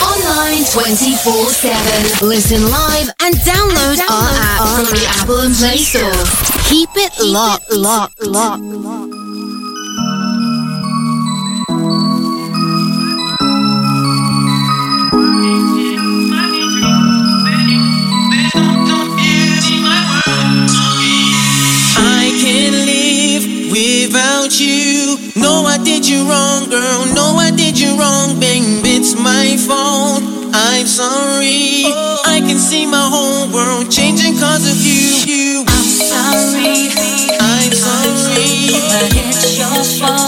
Online 0.02 0.64
24 0.64 1.50
7. 1.50 2.28
Listen 2.28 2.68
live 2.68 3.08
and 3.22 3.36
download 3.36 4.00
our 4.10 4.30
app 4.34 4.74
from 4.74 4.86
the 4.98 5.06
Apple 5.20 5.38
and 5.42 5.54
Play 5.54 5.76
Store. 5.76 6.10
Keep 6.68 6.90
it 6.96 7.12
locked, 7.24 7.70
locked, 7.70 8.20
locked. 8.20 8.83
You 26.14 26.30
wrong, 26.30 26.68
girl. 26.70 27.00
No, 27.14 27.36
I 27.36 27.50
did 27.50 27.78
you 27.78 27.98
wrong, 27.98 28.38
babe. 28.38 28.86
It's 28.86 29.14
my 29.14 29.56
fault. 29.56 30.22
I'm 30.54 30.86
sorry. 30.86 31.90
I 32.34 32.38
can 32.46 32.58
see 32.58 32.86
my 32.86 33.06
whole 33.14 33.48
world 33.50 33.90
changing 33.90 34.38
cause 34.38 34.64
of 34.70 34.78
you. 34.78 35.06
you. 35.32 35.64
I'm 35.66 35.88
sorry. 36.12 36.94
I'm 37.40 37.72
sorry. 37.72 38.52
But 38.90 39.10
it's 39.22 39.58
your 39.58 39.82
fault. 39.98 40.23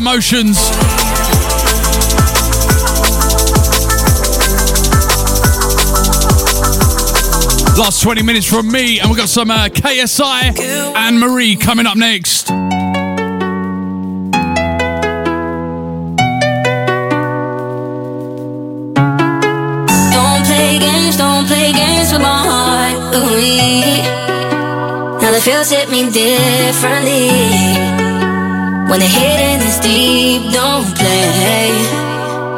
Emotions. 0.00 0.56
Last 7.78 8.00
20 8.00 8.22
minutes 8.22 8.46
from 8.46 8.72
me, 8.72 8.98
and 8.98 9.10
we've 9.10 9.18
got 9.18 9.28
some 9.28 9.50
uh, 9.50 9.68
KSI 9.68 10.58
Anne-Marie 10.96 11.56
coming 11.56 11.84
up 11.84 11.98
next. 11.98 12.46
Don't 12.46 12.56
play 20.46 20.78
games, 20.78 21.18
don't 21.18 21.46
play 21.46 21.72
games 21.74 22.10
with 22.10 22.22
my 22.22 22.38
heart. 22.48 23.14
Ooh, 23.16 23.36
now 25.20 25.30
the 25.30 25.40
feels 25.42 25.68
hit 25.68 25.90
me 25.90 26.10
differently. 26.10 27.99
When 28.90 28.98
the 28.98 29.06
hidden 29.06 29.62
is 29.62 29.78
deep, 29.78 30.50
don't 30.50 30.82
play, 30.98 31.70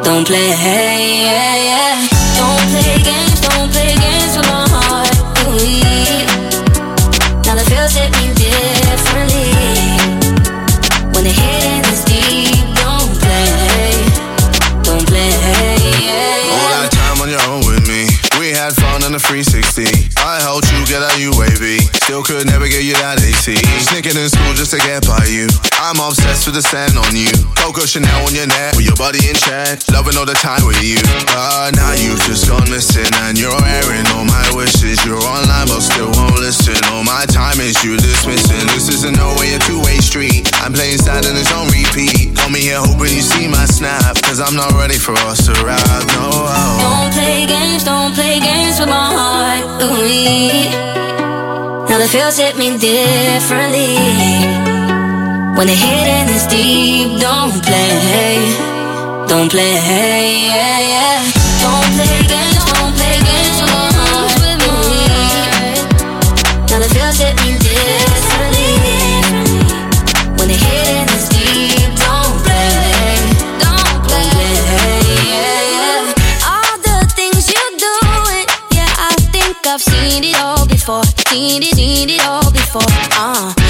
don't 0.01 0.25
play. 0.25 0.49
Hey, 0.49 1.21
yeah, 1.21 1.55
yeah. 1.61 2.07
Don't 2.33 2.65
play 2.73 2.97
games, 3.05 3.37
don't 3.39 3.69
play 3.69 3.93
games 3.93 4.33
with 4.33 4.49
my 4.49 4.65
heart. 4.65 5.13
Now 7.45 7.53
the 7.53 7.61
feels 7.69 7.93
hit 7.93 8.09
me 8.17 8.33
differently. 8.33 9.53
When 11.13 11.21
the 11.21 11.29
hidden 11.29 11.85
is 11.93 12.01
deep, 12.01 12.65
don't 12.81 13.13
play, 13.21 13.93
don't 14.81 15.05
play. 15.05 15.29
Yeah, 16.01 16.49
All 16.49 16.69
that 16.81 16.89
time 16.89 17.21
on 17.21 17.29
your 17.29 17.45
own 17.45 17.61
with 17.69 17.85
me. 17.85 18.09
We 18.41 18.49
had 18.57 18.73
fun 18.73 19.05
on 19.05 19.13
the 19.13 19.21
360. 19.21 19.85
I 20.17 20.41
helped 20.41 20.65
you 20.73 20.81
get 20.89 21.05
out 21.05 21.13
UAV. 21.13 21.77
Still 22.01 22.23
could 22.23 22.47
never 22.47 22.65
get 22.67 22.81
you 22.81 22.93
that 22.93 23.21
AT. 23.21 23.45
Sneaking 23.85 24.17
in 24.17 24.29
school 24.33 24.57
just 24.57 24.71
to 24.71 24.79
get 24.81 25.05
by 25.05 25.29
you. 25.29 25.45
I'm 25.93 26.09
obsessed 26.09 26.49
with 26.49 26.57
the 26.57 26.65
sand 26.65 26.97
on 26.97 27.13
you. 27.13 27.29
Coco 27.53 27.85
Chanel 27.85 28.25
on 28.25 28.33
your 28.33 28.49
neck 28.49 28.73
with 28.73 28.89
your 28.89 28.97
body 28.97 29.21
in 29.29 29.37
check. 29.37 29.77
Loving 29.93 30.17
all 30.17 30.25
the 30.25 30.33
time 30.33 30.65
with 30.65 30.81
you. 30.81 30.97
But 31.29 31.77
now 31.77 31.93
you've 31.93 32.17
just 32.25 32.49
gone 32.49 32.65
missing 32.65 33.05
and 33.29 33.37
you're 33.37 33.53
airing 33.53 34.01
all 34.17 34.25
my 34.25 34.41
wishes. 34.57 34.97
You're 35.05 35.21
online 35.21 35.69
but 35.69 35.85
still 35.85 36.09
won't 36.17 36.41
listen. 36.41 36.73
All 36.89 37.05
my 37.05 37.29
time 37.29 37.61
is 37.61 37.77
you 37.85 37.93
dismissing. 37.93 38.65
This 38.73 38.89
isn't 38.89 39.13
no 39.21 39.37
way 39.37 39.53
a 39.53 39.61
two-way 39.69 40.01
street. 40.01 40.49
I'm 40.65 40.73
playing 40.73 40.97
sad 40.97 41.29
and 41.29 41.37
it's 41.37 41.53
on 41.53 41.69
repeat. 41.69 42.33
Call 42.41 42.49
me 42.49 42.65
here 42.65 42.81
hoping 42.81 43.13
you 43.13 43.21
see 43.21 43.45
my 43.45 43.69
snap. 43.69 44.17
Cause 44.25 44.41
I'm 44.41 44.57
not 44.57 44.73
ready 44.73 44.97
for 44.97 45.13
us 45.29 45.45
to 45.45 45.53
ride. 45.61 46.09
No. 46.17 46.49
Don't 46.81 47.13
play 47.13 47.45
games, 47.45 47.85
don't 47.85 48.17
play 48.17 48.41
games 48.41 48.81
with 48.81 48.89
my 48.89 49.13
heart. 49.13 49.61
Ooh, 49.77 50.09
now 51.85 52.01
the 52.01 52.09
feels 52.09 52.41
hit 52.41 52.57
me 52.57 52.81
differently. 52.81 54.72
When 55.55 55.67
the 55.67 55.75
hidden 55.75 56.29
is 56.33 56.47
deep, 56.47 57.21
don't 57.21 57.53
play. 57.63 58.39
Don't 59.27 59.49
play, 59.49 59.73
yeah, 60.49 60.79
yeah. 60.79 61.31
Don't 61.61 61.89
play 61.93 62.25
games, 62.27 62.57
don't 62.57 62.91
play 62.97 63.17
games 63.21 63.61
with 63.61 64.59
me. 64.65 64.73
Now 66.69 66.79
the 66.79 66.89
feels 66.89 67.17
hit 67.21 67.35
me 67.45 67.53
differently. 67.61 68.71
When 70.37 70.47
the 70.49 70.57
hidden 70.57 71.07
is 71.13 71.29
deep, 71.29 71.93
don't 72.01 72.35
play. 72.43 73.21
Don't 73.61 73.97
play, 74.09 74.25
yeah, 75.29 75.61
yeah. 75.77 76.49
All 76.49 76.75
the 76.81 76.97
things 77.15 77.45
you're 77.53 77.75
doing, 77.77 78.47
yeah, 78.73 78.89
I 78.97 79.13
think 79.31 79.55
I've 79.67 79.81
seen 79.81 80.23
it 80.23 80.35
all 80.41 80.65
before. 80.67 81.05
Seen 81.29 81.61
it, 81.61 81.75
seen 81.75 82.09
it 82.09 82.25
all 82.25 82.51
before, 82.51 82.81
uh. 83.13 83.62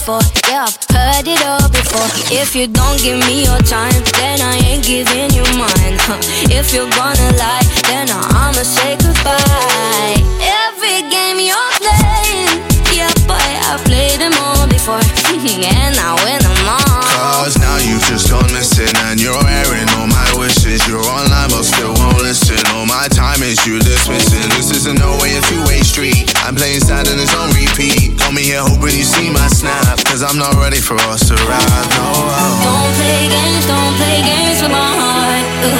before. 0.00 0.20
Yeah, 0.48 0.64
I've 0.64 0.78
heard 0.88 1.28
it 1.28 1.44
all 1.44 1.68
before. 1.68 2.08
If 2.32 2.54
you 2.56 2.66
don't 2.66 2.98
give 3.02 3.18
me 3.26 3.44
your 3.44 3.58
time, 3.58 4.02
then 4.16 4.40
I 4.40 4.56
ain't 4.64 4.84
giving 4.84 5.30
you 5.36 5.44
mine. 5.58 5.96
Huh. 6.08 6.18
If 6.48 6.72
you're 6.72 6.88
gonna 6.88 7.30
lie, 7.36 7.64
then 7.84 8.08
I'ma 8.10 8.64
say 8.64 8.96
goodbye. 8.96 10.16
Every 10.40 11.08
game 11.10 11.38
you're 11.38 11.72
playing 11.80 12.69
yeah, 12.94 13.10
boy, 13.26 13.38
I've 13.70 13.84
played 13.84 14.20
them 14.20 14.32
all 14.40 14.66
before, 14.66 14.98
and 15.00 15.96
I 15.96 16.14
win 16.24 16.40
them 16.42 16.68
all. 16.68 17.00
Cause 17.40 17.56
now 17.58 17.76
you've 17.78 18.02
just 18.04 18.28
gone 18.30 18.50
missing 18.52 18.92
and 19.08 19.20
you're 19.20 19.32
airing 19.48 19.88
all 19.96 20.06
my 20.06 20.28
wishes. 20.36 20.86
You're 20.88 21.00
online 21.04 21.48
but 21.48 21.64
still 21.64 21.94
won't 21.96 22.20
listen. 22.20 22.58
All 22.72 22.84
my 22.86 23.08
time 23.08 23.42
is 23.42 23.56
you 23.66 23.78
dismissing. 23.78 24.44
This 24.56 24.70
isn't 24.76 24.98
no 24.98 25.16
way 25.20 25.36
a 25.36 25.40
two-way 25.48 25.80
street. 25.80 26.32
I'm 26.44 26.54
playing 26.54 26.80
sad 26.80 27.08
and 27.08 27.18
it's 27.20 27.34
on 27.34 27.48
repeat. 27.56 28.18
Call 28.18 28.32
me 28.32 28.42
here 28.44 28.60
hoping 28.60 28.94
you 28.96 29.04
see 29.04 29.30
my 29.30 29.48
snap. 29.48 30.04
Cause 30.04 30.22
I'm 30.22 30.36
not 30.38 30.54
ready 30.56 30.80
for 30.80 30.96
us 31.08 31.26
to 31.28 31.34
ride. 31.48 31.88
No, 31.96 32.12
Don't 32.60 32.92
play 33.00 33.28
games, 33.28 33.64
don't 33.66 33.94
play 33.96 34.20
games 34.20 34.60
with 34.60 34.72
my 34.72 34.92
heart. 35.00 35.44
Ooh, 35.64 35.70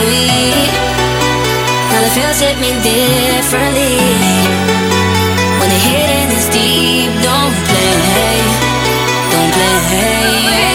now 1.92 2.00
the 2.00 2.10
feels 2.16 2.40
hit 2.40 2.56
me 2.60 2.72
differently. 2.80 4.79
Play, 7.80 8.40
don't 9.30 9.52
play. 9.52 10.69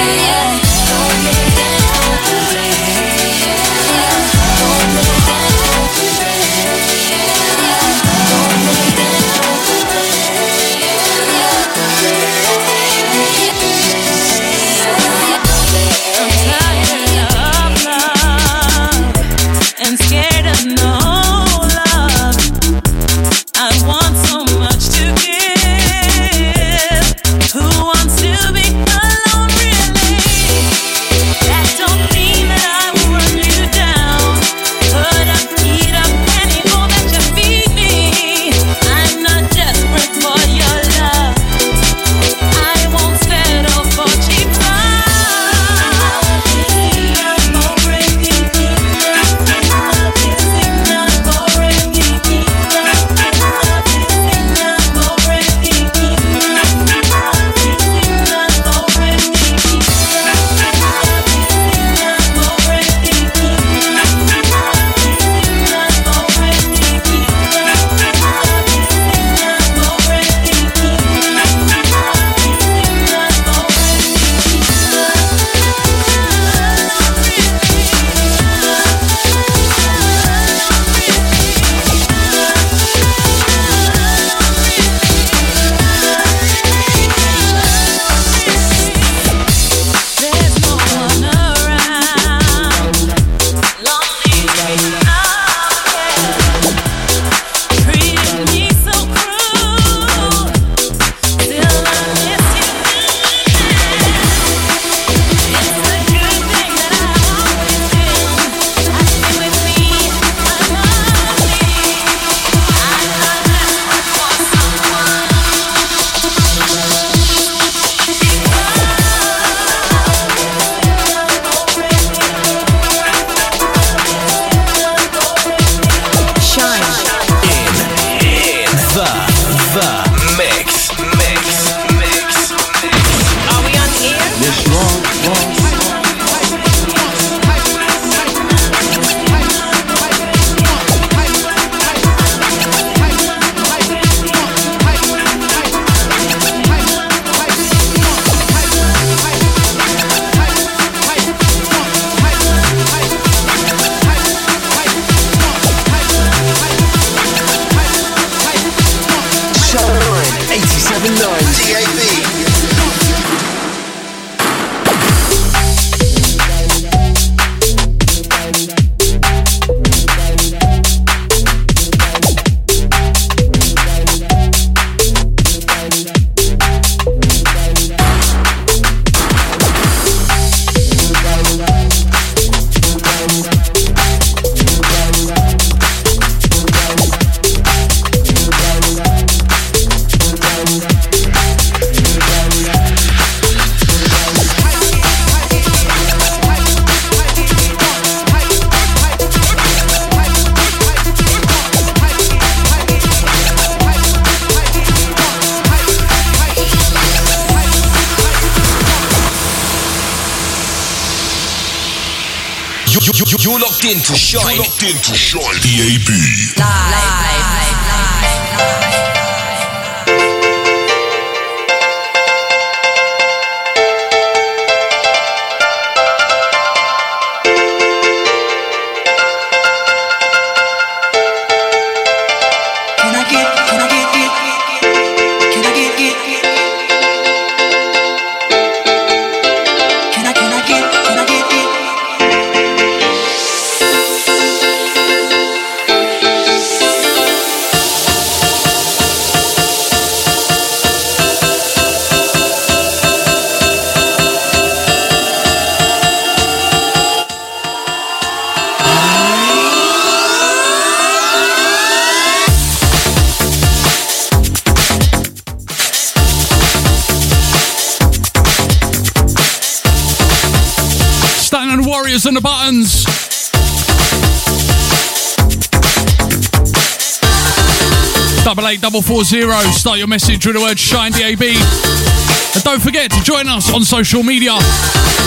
440. 279.05 279.71
Start 279.71 279.97
your 279.99 280.07
message 280.07 280.47
with 280.47 280.55
the 280.55 280.61
word 280.61 280.79
Shine 280.79 281.11
DAB. 281.11 281.43
And 281.43 282.63
don't 282.63 282.81
forget 282.81 283.11
to 283.11 283.21
join 283.21 283.47
us 283.47 283.71
on 283.71 283.83
social 283.83 284.23
media. 284.23 284.55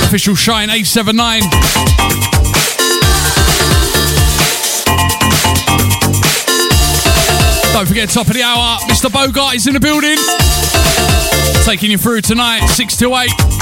Official 0.02 0.34
Shine 0.34 0.68
879. 0.68 1.42
Don't 7.72 7.86
forget, 7.86 8.08
top 8.10 8.26
of 8.26 8.34
the 8.34 8.42
hour, 8.42 8.78
Mr. 8.90 9.12
Bogart 9.12 9.54
is 9.54 9.68
in 9.68 9.74
the 9.74 9.80
building. 9.80 10.18
Taking 11.64 11.92
you 11.92 11.98
through 11.98 12.22
tonight, 12.22 12.66
6 12.66 12.96
to 12.96 13.14
8. 13.14 13.57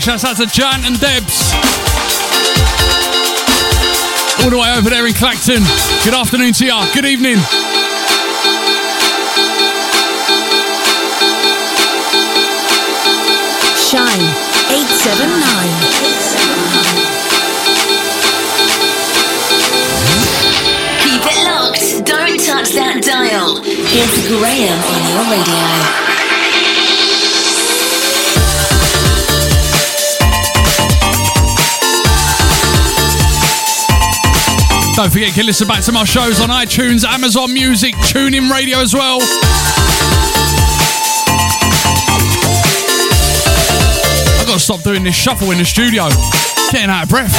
Big 0.00 0.04
shouts 0.06 0.24
out 0.24 0.36
to 0.38 0.46
Jan 0.46 0.82
and 0.86 0.98
Debs. 0.98 1.52
All 4.42 4.48
the 4.48 4.56
way 4.56 4.72
over 4.78 4.88
there 4.88 5.06
in 5.06 5.12
Clacton. 5.12 5.62
Good 6.04 6.14
afternoon 6.14 6.54
to 6.54 6.64
you. 6.64 6.72
Good 6.94 7.04
evening. 7.04 7.36
Shine 13.76 14.24
879. 14.72 15.20
Keep 21.04 21.28
it 21.28 21.44
locked. 21.44 22.08
Don't 22.08 22.40
touch 22.40 22.72
that 22.72 23.04
dial. 23.04 23.60
It's 23.66 24.28
Graham 24.28 24.80
on 24.80 25.02
your 25.12 25.28
radio. 25.28 26.09
Don't 35.00 35.10
forget 35.10 35.28
you 35.28 35.34
can 35.34 35.46
listen 35.46 35.66
back 35.66 35.82
to 35.84 35.92
my 35.92 36.04
shows 36.04 36.42
on 36.42 36.50
iTunes, 36.50 37.06
Amazon 37.06 37.54
Music, 37.54 37.94
TuneIn 37.94 38.50
Radio 38.50 38.80
as 38.80 38.92
well. 38.92 39.18
I've 44.38 44.46
got 44.46 44.52
to 44.52 44.60
stop 44.60 44.82
doing 44.82 45.02
this 45.02 45.14
shuffle 45.14 45.52
in 45.52 45.56
the 45.56 45.64
studio. 45.64 46.06
Getting 46.70 46.90
out 46.90 47.04
of 47.04 47.08
breath. 47.08 47.34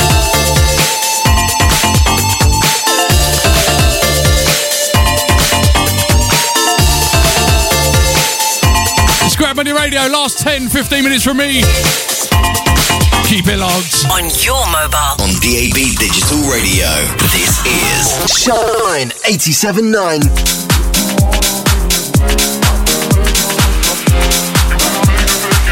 Grab 9.37 9.55
Money 9.55 9.71
Radio, 9.71 10.01
last 10.07 10.39
10, 10.39 10.67
15 10.67 11.03
minutes 11.03 11.23
from 11.23 11.37
me. 11.37 11.61
Keep 13.31 13.47
it 13.47 13.59
logged. 13.59 13.95
On 14.11 14.27
your 14.43 14.59
mobile. 14.75 15.15
On 15.23 15.31
DAB 15.39 15.95
Digital 15.95 16.43
Radio. 16.51 16.91
This 17.31 17.63
is 17.63 18.11
Shine 18.27 19.07
87.9. 19.23 20.19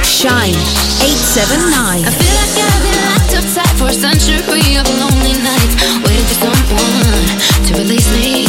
Shine 0.07 0.55
879. 1.03 1.99
I 1.99 2.15
feel 2.15 2.31
like 2.31 2.55
I've 2.63 2.79
been 2.79 2.95
locked 3.11 3.35
up 3.35 3.43
tight 3.51 3.75
for 3.75 3.91
a 3.91 3.93
century 3.93 4.39
of 4.79 4.87
lonely 4.95 5.35
nights, 5.43 5.75
waiting 5.99 6.23
for 6.31 6.55
someone 6.55 7.27
to 7.67 7.71
release 7.75 8.07
me. 8.15 8.47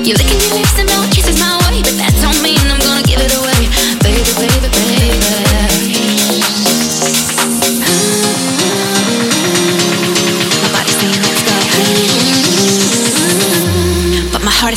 You're 0.00 0.16
licking 0.16 0.40
your 0.40 0.56
lips 0.56 0.83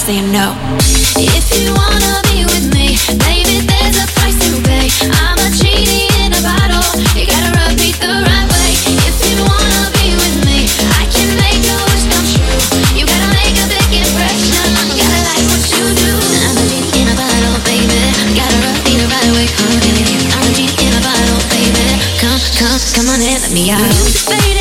saying 0.08 0.32
no. 0.32 0.56
If 1.20 1.52
you 1.60 1.68
wanna 1.76 2.24
be 2.32 2.48
with 2.48 2.72
me, 2.72 2.96
baby, 3.28 3.60
there's 3.68 4.00
a 4.00 4.08
price 4.16 4.40
to 4.40 4.56
pay. 4.64 4.88
I'm 5.04 5.36
a 5.36 5.52
genie 5.52 6.08
in 6.24 6.32
a 6.32 6.40
bottle. 6.40 6.88
You 7.12 7.28
gotta 7.28 7.52
rub 7.60 7.76
me 7.76 7.92
the 7.92 8.16
right 8.24 8.48
way. 8.48 8.72
If 9.04 9.20
you 9.28 9.36
wanna 9.44 9.84
be 10.00 10.16
with 10.16 10.38
me, 10.48 10.64
I 10.96 11.04
can 11.12 11.28
make 11.36 11.60
your 11.60 11.84
wish 11.92 12.08
come 12.08 12.24
true. 12.24 12.96
You 12.96 13.04
gotta 13.04 13.30
make 13.36 13.60
a 13.60 13.68
big 13.68 14.00
impression. 14.00 14.72
Gotta 14.96 15.20
like 15.28 15.44
what 15.52 15.64
you 15.76 15.84
do. 16.00 16.14
I'm 16.40 16.56
a 16.56 16.64
genie 16.72 17.04
in 17.04 17.12
a 17.12 17.16
bottle, 17.20 17.60
baby. 17.68 18.00
Gotta 18.32 18.60
the 18.64 19.08
right 19.12 19.32
way, 19.36 19.48
honey. 19.60 20.08
I'm 20.32 20.48
a 20.48 20.52
genie 20.56 20.88
in 20.88 20.94
a 20.96 21.02
bottle, 21.04 21.42
baby. 21.52 21.84
Come, 22.24 22.40
come, 22.56 22.80
come 22.96 23.08
on 23.12 23.20
let 23.20 23.52
me 23.52 23.76
out. 23.76 24.57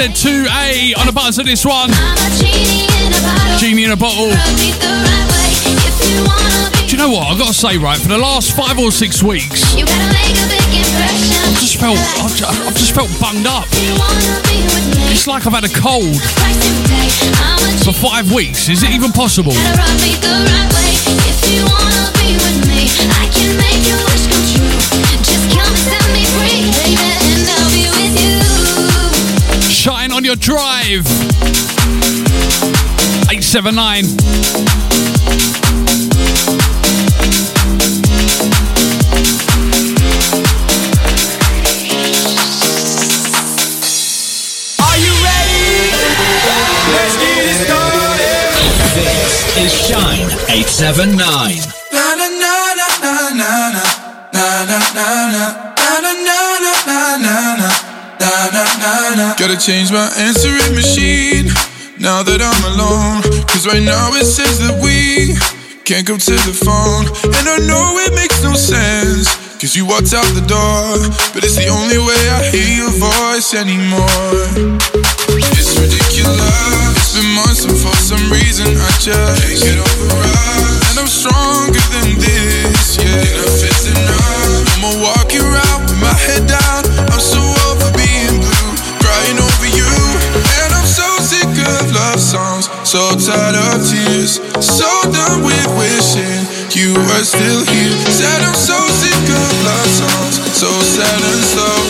Said 0.00 0.16
2A 0.16 0.96
on 0.96 1.04
the 1.04 1.12
buttons 1.12 1.38
of 1.38 1.44
this 1.44 1.62
one. 1.62 1.90
Genie 2.40 2.88
in 3.04 3.12
a 3.12 3.20
bottle. 3.20 3.58
Genie 3.60 3.84
in 3.84 3.90
a 3.90 3.96
bottle. 3.96 4.32
Rub 4.32 4.56
me 4.56 4.72
the 4.80 4.88
right 4.88 5.60
you 5.68 6.88
Do 6.88 6.96
you 6.96 6.96
know 6.96 7.10
what? 7.12 7.28
I've 7.28 7.36
got 7.38 7.48
to 7.48 7.52
say, 7.52 7.76
right, 7.76 8.00
for 8.00 8.08
the 8.08 8.16
last 8.16 8.56
five 8.56 8.78
or 8.78 8.90
six 8.90 9.22
weeks, 9.22 9.76
You 9.76 9.84
gotta 9.84 10.08
make 10.16 10.32
a 10.40 10.48
big 10.48 10.72
impression. 10.72 11.36
I've 11.44 11.60
just 11.60 11.76
felt, 11.76 11.98
I've, 12.16 12.32
ju- 12.32 12.48
I've 12.48 12.76
just 12.80 12.94
felt 12.94 13.12
bunged 13.20 13.44
up. 13.44 13.68
You 13.76 13.92
wanna 14.00 14.40
be 14.48 14.64
with 14.72 14.88
me. 14.96 15.12
It's 15.12 15.26
like 15.26 15.46
I've 15.46 15.52
had 15.52 15.68
a 15.68 15.74
cold 15.76 16.16
Price 16.16 16.56
to 16.56 16.72
pay. 16.88 17.12
I'm 17.36 17.60
a 17.60 17.84
for 17.84 17.92
five 17.92 18.32
weeks. 18.32 18.70
Is 18.70 18.82
it 18.82 18.92
even 18.96 19.12
possible? 19.12 19.52
979. 33.62 34.04
is 49.58 49.72
Shine 49.86 50.30
Gotta 59.38 59.56
change 59.58 59.92
my 59.92 60.10
answering 60.16 60.74
machine 60.74 61.46
now 61.98 62.22
that 62.22 62.40
I'm 62.40 62.64
alone. 62.72 63.39
Cause 63.50 63.66
right 63.66 63.82
now 63.82 64.14
it 64.14 64.24
says 64.24 64.62
that 64.62 64.78
we 64.78 65.34
can't 65.82 66.06
come 66.06 66.22
to 66.22 66.36
the 66.46 66.54
phone. 66.54 67.04
And 67.34 67.46
I 67.50 67.58
know 67.66 67.98
it 67.98 68.14
makes 68.14 68.38
no 68.46 68.54
sense. 68.54 69.26
Cause 69.58 69.74
you 69.74 69.84
walked 69.84 70.14
out 70.14 70.24
the 70.38 70.46
door. 70.46 71.02
But 71.34 71.42
it's 71.42 71.58
the 71.58 71.66
only 71.68 71.98
way 71.98 72.22
I 72.30 72.46
hear 72.48 72.86
your 72.86 72.94
voice 72.94 73.52
anymore. 73.52 74.46
It's 75.58 75.74
ridiculous. 75.76 76.94
It's 76.96 77.12
been 77.18 77.26
months 77.34 77.66
and 77.66 77.74
for 77.74 77.92
some 77.98 78.22
reason 78.30 78.70
I 78.70 78.90
just 79.02 79.42
can't 79.42 79.60
get 79.60 79.78
over 79.82 80.08
us. 80.14 80.94
And 80.94 80.96
I'm 81.02 81.10
stronger 81.10 81.84
than 81.90 82.22
this, 82.22 83.02
yeah. 83.02 83.34
Enough 83.34 83.66
is 83.66 83.82
enough. 83.90 84.78
I'ma 84.78 84.94
walk 85.02 85.19
so 92.90 93.14
tired 93.14 93.54
of 93.54 93.86
tears, 93.86 94.42
so 94.58 94.90
done 95.12 95.44
with 95.44 95.66
wishing 95.78 96.42
you 96.74 96.92
were 96.92 97.22
still 97.22 97.62
here. 97.70 97.94
Said 98.10 98.42
I'm 98.42 98.52
so 98.52 98.74
sick 98.88 99.30
of 99.30 99.62
love 99.62 99.86
songs, 99.86 100.58
so 100.58 100.66
sad 100.82 101.22
and 101.22 101.44
slow. 101.44 101.89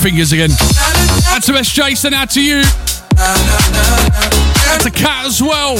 Fingers 0.00 0.32
again. 0.32 0.50
Out 1.28 1.42
to 1.44 1.52
S. 1.54 1.70
Jason, 1.70 2.14
out 2.14 2.30
to 2.30 2.42
you. 2.42 2.62
Out 3.20 4.80
to 4.80 4.90
Cat 4.90 5.26
as 5.26 5.42
well. 5.42 5.76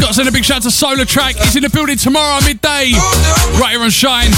Got 0.00 0.08
to 0.08 0.14
send 0.14 0.28
a 0.28 0.32
big 0.32 0.44
shout 0.44 0.62
to 0.62 0.70
Solar 0.70 1.04
Track. 1.04 1.34
He's 1.36 1.56
in 1.56 1.62
the 1.62 1.70
building 1.70 1.96
tomorrow 1.96 2.36
at 2.36 2.44
midday. 2.44 2.92
Right 3.58 3.72
here 3.72 3.82
on 3.82 3.90
Shine. 3.90 4.30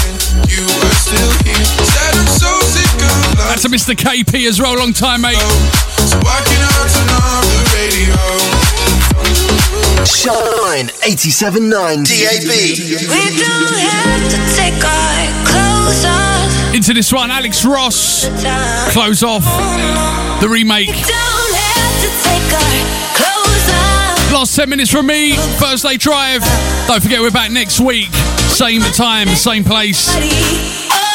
That's 3.45 3.65
a 3.65 3.69
Mr. 3.69 3.93
KP 3.93 4.47
as 4.47 4.59
well. 4.59 4.75
Long 4.77 4.93
time, 4.93 5.21
mate. 5.21 5.37
Shine 10.07 10.87
87.9 11.05 11.69
DAB. 11.69 12.49
We 13.11 13.23
don't 13.37 13.77
have 13.77 14.23
to 14.31 14.37
take 14.55 14.83
our 14.83 15.45
clothes 15.45 15.61
off. 15.61 15.66
Into 16.75 16.93
this 16.93 17.11
one, 17.11 17.31
Alex 17.31 17.65
Ross. 17.65 18.27
Close 18.93 19.23
off 19.23 19.43
the 20.41 20.47
remake. 20.49 20.87
Don't 20.87 21.55
have 21.55 22.01
to 22.01 22.09
take 22.23 22.53
our 22.53 22.61
clothes 23.15 23.69
off. 23.73 24.31
Last 24.33 24.55
10 24.55 24.69
minutes 24.69 24.91
from 24.91 25.07
me. 25.07 25.35
Thursday 25.57 25.97
drive. 25.97 26.41
Don't 26.87 27.01
forget, 27.01 27.19
we're 27.21 27.31
back 27.31 27.51
next 27.51 27.79
week. 27.79 28.11
Same 28.49 28.81
time, 28.81 29.27
same 29.29 29.63
place. 29.63 30.13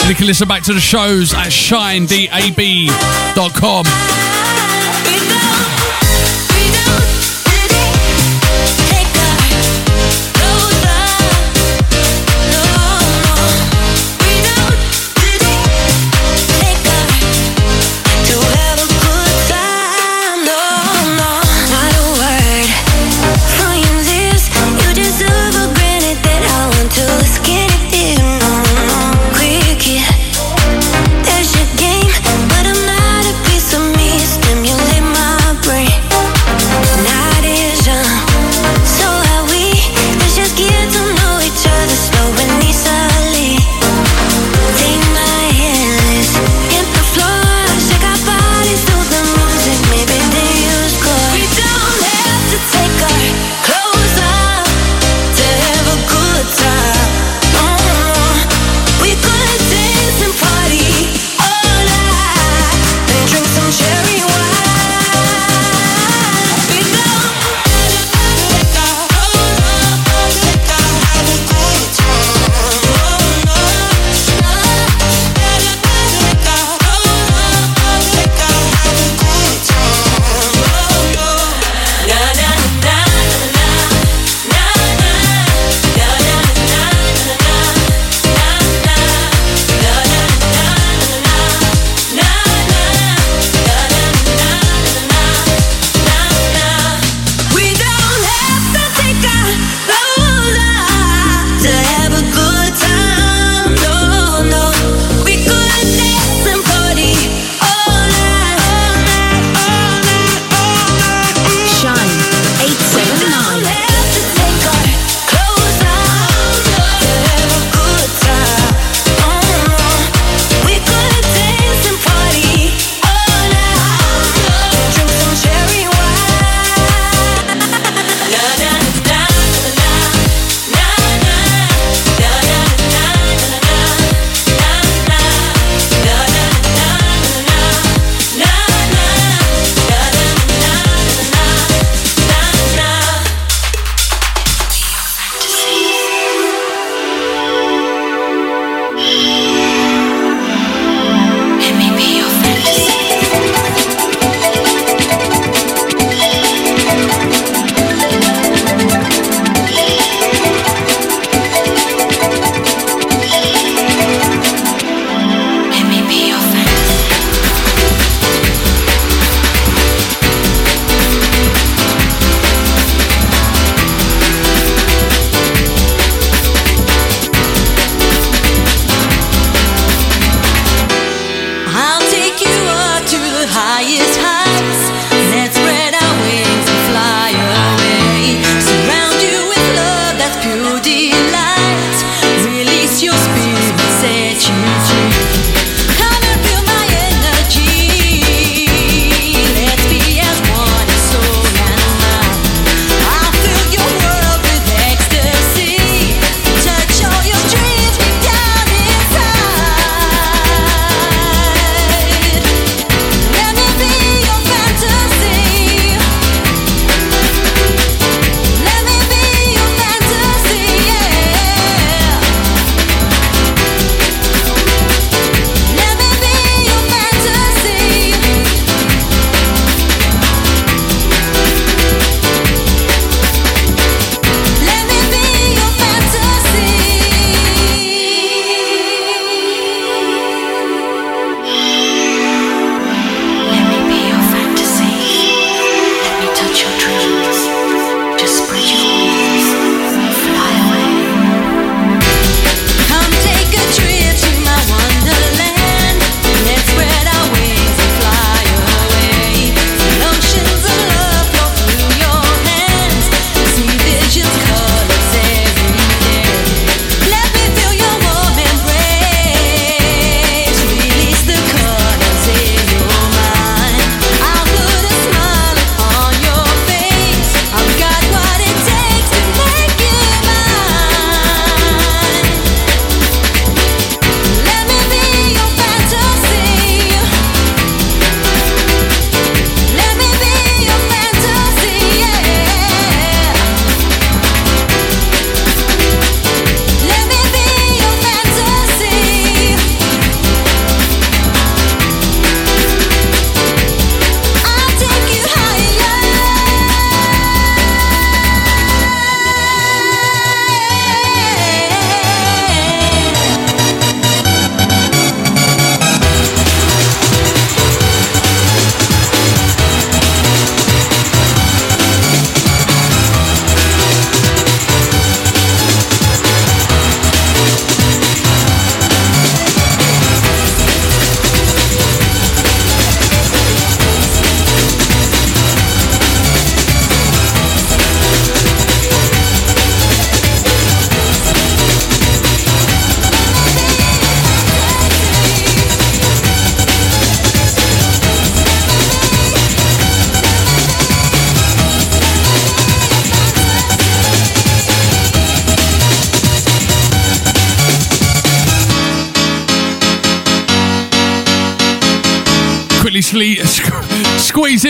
You 0.08 0.14
can 0.14 0.26
listen 0.26 0.48
back 0.48 0.62
to 0.64 0.72
the 0.72 0.80
shows 0.80 1.32
at 1.32 1.48
shinedab.com. 1.48 1.92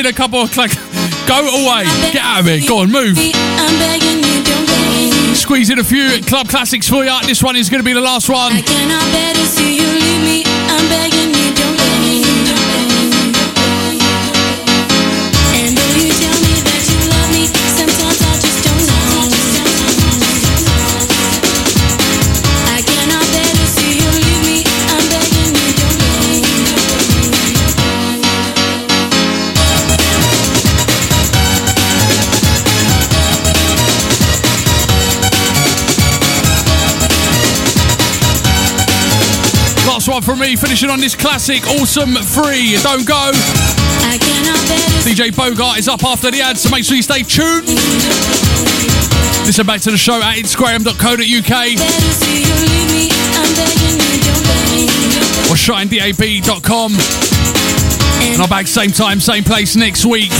a 0.06 0.12
couple 0.12 0.40
of 0.40 0.56
like, 0.56 0.74
go 1.26 1.38
away, 1.40 1.84
get 2.12 2.22
out 2.22 2.40
of 2.40 2.46
here, 2.46 2.60
go 2.66 2.78
on, 2.78 2.90
move. 2.90 3.16
I'm 3.18 3.78
begging 3.78 4.22
you, 4.22 4.42
don't. 4.44 5.36
Squeeze 5.36 5.70
in 5.70 5.78
a 5.78 5.84
few 5.84 6.20
club 6.22 6.48
classics 6.48 6.88
for 6.88 7.04
you. 7.04 7.20
This 7.26 7.42
one 7.42 7.56
is 7.56 7.70
going 7.70 7.80
to 7.80 7.84
be 7.84 7.92
the 7.92 8.00
last 8.00 8.28
one. 8.28 8.52
One 40.12 40.20
from 40.20 40.40
me, 40.40 40.56
finishing 40.56 40.90
on 40.90 41.00
this 41.00 41.16
classic, 41.16 41.66
Awesome 41.66 42.14
3. 42.14 42.76
Don't 42.82 43.06
go. 43.06 43.32
DJ 45.00 45.34
Bogart 45.34 45.78
is 45.78 45.88
up 45.88 46.04
after 46.04 46.30
the 46.30 46.42
ad, 46.42 46.58
so 46.58 46.68
make 46.68 46.84
sure 46.84 46.96
you 46.96 47.02
stay 47.02 47.22
tuned. 47.22 47.66
Listen 49.46 49.66
back 49.66 49.80
to 49.80 49.90
the 49.90 49.96
show 49.96 50.20
at 50.20 50.36
instagram.co.uk 50.36 51.16
or 55.48 55.56
shinedab.com. 55.56 56.92
And 58.34 58.42
I'm 58.42 58.50
back 58.50 58.66
same 58.66 58.90
time, 58.90 59.18
same 59.18 59.44
place 59.44 59.76
next 59.76 60.04
week. 60.04 60.30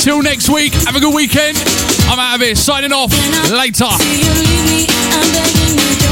Till 0.00 0.22
next 0.22 0.48
week, 0.48 0.72
have 0.72 0.96
a 0.96 1.00
good 1.00 1.14
weekend. 1.14 1.58
I'm 2.08 2.18
out 2.18 2.36
of 2.36 2.40
here, 2.40 2.54
signing 2.54 2.92
off. 2.92 3.12
Later. 3.52 3.88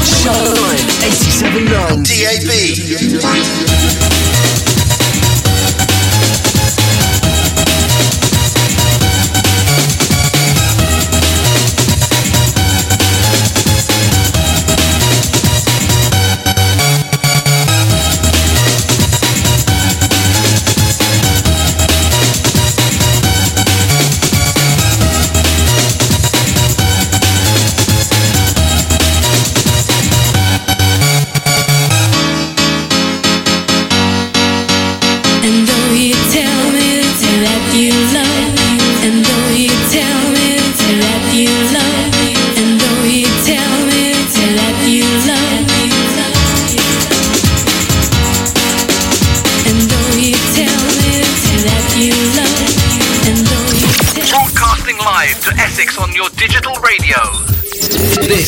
Shine 0.07 1.26
87.9 1.37 2.03
DAB. 2.03 3.66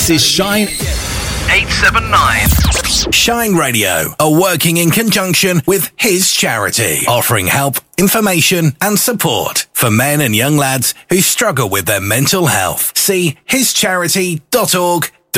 This 0.10 0.24
is 0.24 0.28
Shine 0.28 0.64
879. 0.64 3.12
Shine 3.12 3.54
Radio 3.54 4.16
are 4.20 4.42
working 4.42 4.78
in 4.78 4.90
conjunction 4.90 5.62
with 5.68 5.92
his 5.98 6.32
charity, 6.32 7.06
offering 7.08 7.46
help, 7.46 7.76
information, 7.96 8.76
and 8.82 8.98
support 8.98 9.68
for 9.72 9.92
men 9.92 10.22
and 10.22 10.36
young 10.36 10.58
lads 10.58 10.96
who 11.12 11.22
struggle 11.22 11.70
with 11.70 11.86
their 11.86 12.02
mental 12.02 12.48
health. 12.48 12.98
See 12.98 13.38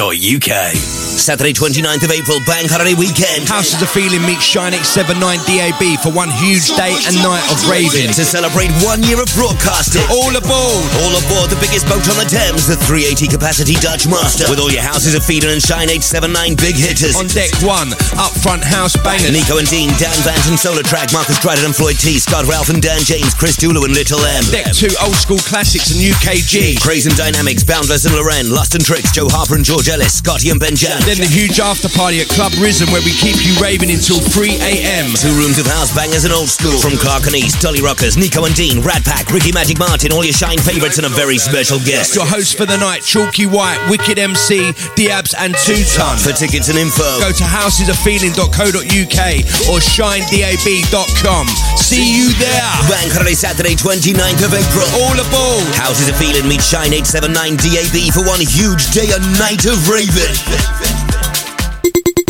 hischarity.org.uk. 0.01 1.01
Saturday 1.21 1.53
29th 1.53 2.01
of 2.01 2.09
April, 2.09 2.41
Bank 2.49 2.65
Holiday 2.65 2.97
Weekend. 2.97 3.45
Houses 3.45 3.77
of 3.77 3.93
Feeling 3.93 4.25
meets 4.25 4.41
Shine 4.41 4.73
879 4.73 5.21
DAB 5.45 6.01
for 6.01 6.09
one 6.09 6.33
huge 6.41 6.73
day 6.73 6.97
and 7.05 7.13
night 7.21 7.45
of 7.53 7.61
raving. 7.69 8.09
To 8.17 8.25
celebrate 8.25 8.73
one 8.81 9.05
year 9.05 9.21
of 9.21 9.29
broadcasting. 9.37 10.01
All 10.09 10.33
aboard! 10.33 10.81
All 11.05 11.13
aboard 11.13 11.53
the 11.53 11.61
biggest 11.61 11.85
boat 11.85 12.01
on 12.09 12.17
the 12.17 12.25
Thames, 12.25 12.65
the 12.65 12.73
380 12.89 13.29
capacity 13.29 13.77
Dutch 13.77 14.09
Master. 14.09 14.49
With 14.49 14.57
all 14.57 14.73
your 14.73 14.81
houses 14.81 15.13
of 15.13 15.21
Feeling 15.21 15.53
and 15.53 15.61
Shine 15.61 15.93
879 15.93 16.57
big 16.57 16.73
hitters. 16.73 17.13
On 17.21 17.29
deck 17.29 17.53
one, 17.61 17.93
up 18.17 18.33
front 18.41 18.65
house 18.65 18.97
bangers. 19.05 19.29
Nico 19.29 19.61
and 19.61 19.69
Dean, 19.69 19.93
Dan 20.01 20.17
Vance 20.25 20.49
and 20.49 20.57
Solar 20.57 20.81
Track, 20.81 21.13
Marcus 21.13 21.37
Dryden 21.37 21.69
and 21.69 21.75
Floyd 21.77 22.01
T, 22.01 22.17
Scott 22.17 22.49
Ralph 22.49 22.73
and 22.73 22.81
Dan 22.81 23.05
James, 23.05 23.37
Chris 23.37 23.61
Dulu 23.61 23.85
and 23.85 23.93
Little 23.93 24.25
M. 24.25 24.41
Deck 24.49 24.73
two, 24.73 24.89
old 25.05 25.19
school 25.21 25.43
classics 25.45 25.93
and 25.93 26.01
UKG. 26.01 26.81
Craze 26.81 27.05
and 27.05 27.13
Dynamics, 27.13 27.61
Boundless 27.61 28.09
and 28.09 28.17
Loren, 28.17 28.49
Lust 28.49 28.73
and 28.73 28.81
Tricks, 28.81 29.13
Joe 29.13 29.29
Harper 29.29 29.53
and 29.53 29.65
George 29.67 29.90
Scotty 29.99 30.47
and 30.51 30.59
Ben 30.59 30.71
Jan. 30.79 30.95
Then 31.03 31.19
the 31.19 31.27
huge 31.27 31.59
after 31.59 31.89
party 31.91 32.23
at 32.23 32.31
Club 32.31 32.55
Risen 32.63 32.87
where 32.95 33.03
we 33.03 33.11
keep 33.11 33.35
you 33.43 33.51
raving 33.59 33.91
until 33.91 34.23
3 34.23 34.55
a.m. 34.63 35.11
Two 35.19 35.35
rooms 35.35 35.59
of 35.59 35.67
house 35.67 35.91
bangers 35.91 36.23
and 36.23 36.31
old 36.31 36.47
school. 36.47 36.79
From 36.79 36.95
Clark 36.95 37.27
and 37.27 37.35
East, 37.35 37.59
Dolly 37.59 37.83
Rockers, 37.83 38.15
Nico 38.15 38.47
and 38.47 38.55
Dean, 38.55 38.79
Rat 38.79 39.03
Pack, 39.03 39.27
Ricky 39.35 39.51
Magic 39.51 39.75
Martin, 39.79 40.15
all 40.15 40.23
your 40.23 40.31
Shine 40.31 40.63
favourites 40.63 40.95
and 40.95 41.05
a 41.05 41.11
very 41.11 41.35
special 41.37 41.75
guest. 41.83 42.15
Your 42.15 42.25
host 42.25 42.55
for 42.55 42.65
the 42.65 42.79
night, 42.79 43.03
Chalky 43.03 43.45
White, 43.45 43.83
Wicked 43.91 44.15
MC, 44.17 44.71
Diabs 44.95 45.35
and 45.35 45.51
Two 45.67 45.83
Ton. 45.91 46.15
For 46.17 46.31
tickets 46.31 46.71
and 46.71 46.79
info, 46.79 47.19
Go 47.19 47.35
to 47.35 47.43
housesoffeeling.co.uk 47.43 49.19
or 49.67 49.77
shinedab.com. 49.79 51.45
See 51.77 52.15
you 52.15 52.31
there. 52.39 52.71
Bank 52.87 53.11
Holiday 53.11 53.35
Saturday 53.35 53.75
29th 53.75 54.43
of 54.47 54.55
April. 54.55 54.87
All 55.03 55.15
aboard. 55.19 55.67
Houses 55.75 56.07
of 56.07 56.15
Feeling 56.15 56.47
meet 56.47 56.63
Shine 56.63 56.91
879 56.95 57.59
DAB 57.59 58.11
for 58.15 58.23
one 58.27 58.39
huge 58.43 58.91
day 58.91 59.11
and 59.11 59.23
night 59.39 59.63
of 59.67 59.70
raving. 59.77 61.00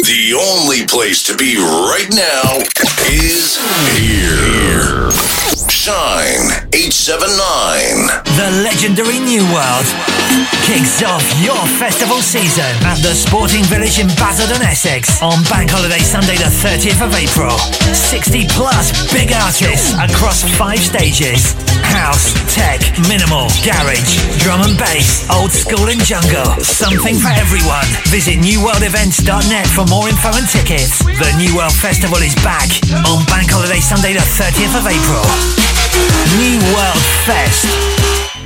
The 0.02 0.34
only 0.34 0.88
place 0.88 1.22
to 1.30 1.38
be 1.38 1.58
right 1.58 2.10
now 2.10 2.58
is 3.06 3.62
here. 3.94 5.14
Shine 5.70 6.66
879. 6.74 8.10
The 8.34 8.50
legendary 8.66 9.22
New 9.22 9.46
World 9.54 9.86
kicks 10.66 11.06
off 11.06 11.22
your 11.38 11.62
festival 11.78 12.18
season 12.26 12.66
at 12.82 12.98
the 13.06 13.14
Sporting 13.14 13.62
Village 13.70 14.00
in 14.02 14.10
Basildon, 14.18 14.66
Essex 14.66 15.22
on 15.22 15.44
Bank 15.54 15.70
Holiday 15.70 16.02
Sunday, 16.02 16.36
the 16.36 16.50
30th 16.50 17.06
of 17.06 17.14
April. 17.14 17.54
60 17.94 18.48
plus 18.58 18.90
big 19.14 19.30
artists 19.32 19.94
across 20.02 20.42
five 20.58 20.80
stages 20.82 21.54
house, 21.92 22.32
tech, 22.48 22.80
minimal, 23.12 23.52
garage, 23.68 24.16
drum 24.40 24.64
and 24.64 24.78
bass, 24.80 25.28
old 25.30 25.52
school 25.52 25.92
and 25.92 26.00
jungle. 26.02 26.48
Something 26.64 27.20
for 27.20 27.34
everyone. 27.36 27.86
Visit 28.08 28.40
newworldevents.net 28.40 29.68
for 29.68 29.86
more 29.92 30.01
info 30.08 30.30
and 30.34 30.48
tickets. 30.48 31.00
The 31.04 31.34
New 31.38 31.56
World 31.56 31.74
Festival 31.74 32.18
is 32.18 32.36
back 32.36 32.70
on 33.06 33.26
Bank 33.26 33.50
Holiday 33.52 33.80
Sunday, 33.80 34.14
the 34.14 34.20
30th 34.20 34.78
of 34.78 34.86
April. 34.88 35.26
New 36.38 36.58
World 36.74 37.04
Fest. 37.26 37.66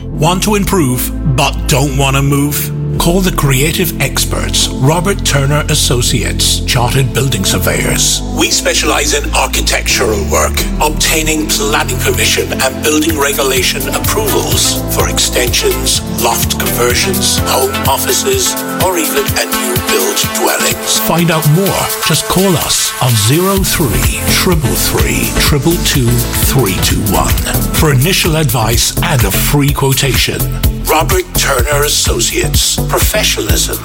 Want 0.03 0.43
to 0.43 0.55
improve 0.55 1.11
but 1.35 1.53
don't 1.67 1.97
want 1.97 2.15
to 2.15 2.21
move? 2.21 2.84
Call 2.97 3.21
the 3.21 3.35
creative 3.35 4.01
experts, 4.01 4.67
Robert 4.67 5.23
Turner 5.25 5.63
Associates, 5.69 6.65
Chartered 6.65 7.13
Building 7.13 7.45
Surveyors. 7.45 8.21
We 8.39 8.49
specialize 8.49 9.13
in 9.13 9.29
architectural 9.35 10.17
work, 10.31 10.57
obtaining 10.81 11.47
planning 11.47 11.99
permission 11.99 12.49
and 12.61 12.83
building 12.83 13.19
regulation 13.19 13.81
approvals 13.93 14.81
for 14.95 15.09
extensions, 15.09 16.01
loft 16.23 16.57
conversions, 16.57 17.37
home 17.45 17.73
offices, 17.85 18.53
or 18.81 18.97
even 18.97 19.21
a 19.37 19.45
new 19.53 19.73
build 19.91 20.17
dwellings. 20.41 20.97
Find 21.05 21.29
out 21.29 21.45
more. 21.53 21.81
Just 22.09 22.25
call 22.25 22.53
us 22.65 22.89
on 23.03 23.11
03 23.29 23.85
333 24.41 25.29
222 25.45 26.09
321 26.49 27.75
for 27.75 27.93
initial 27.93 28.37
advice 28.37 28.97
and 29.03 29.23
a 29.23 29.31
free 29.31 29.73
quotation. 29.73 30.39
Robert 30.85 31.25
Turner 31.35 31.83
Associates. 31.83 32.77
Professionalism 32.89 33.77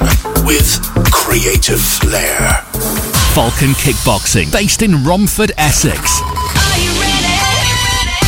with 0.44 0.81
creative 1.10 1.81
flair. 1.81 2.62
Falcon 3.35 3.72
Kickboxing, 3.81 4.52
based 4.52 4.82
in 4.82 5.02
Romford, 5.05 5.52
Essex. 5.56 6.20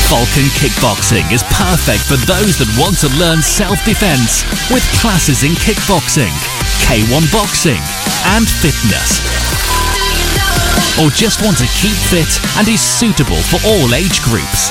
Falcon 0.09 0.49
Kickboxing 0.61 1.31
is 1.32 1.43
perfect 1.55 2.03
for 2.05 2.16
those 2.27 2.57
that 2.59 2.69
want 2.78 2.99
to 3.01 3.09
learn 3.19 3.43
self-defense 3.43 4.44
with 4.70 4.82
classes 5.01 5.43
in 5.44 5.53
kickboxing, 5.62 6.32
K1 6.86 7.31
boxing, 7.32 7.81
and 8.36 8.47
fitness. 8.49 9.20
or 11.01 11.09
just 11.11 11.40
want 11.43 11.57
to 11.59 11.66
keep 11.81 11.97
fit 12.12 12.28
and 12.59 12.69
is 12.69 12.81
suitable 12.81 13.40
for 13.49 13.59
all 13.66 13.94
age 13.94 14.20
groups. 14.23 14.70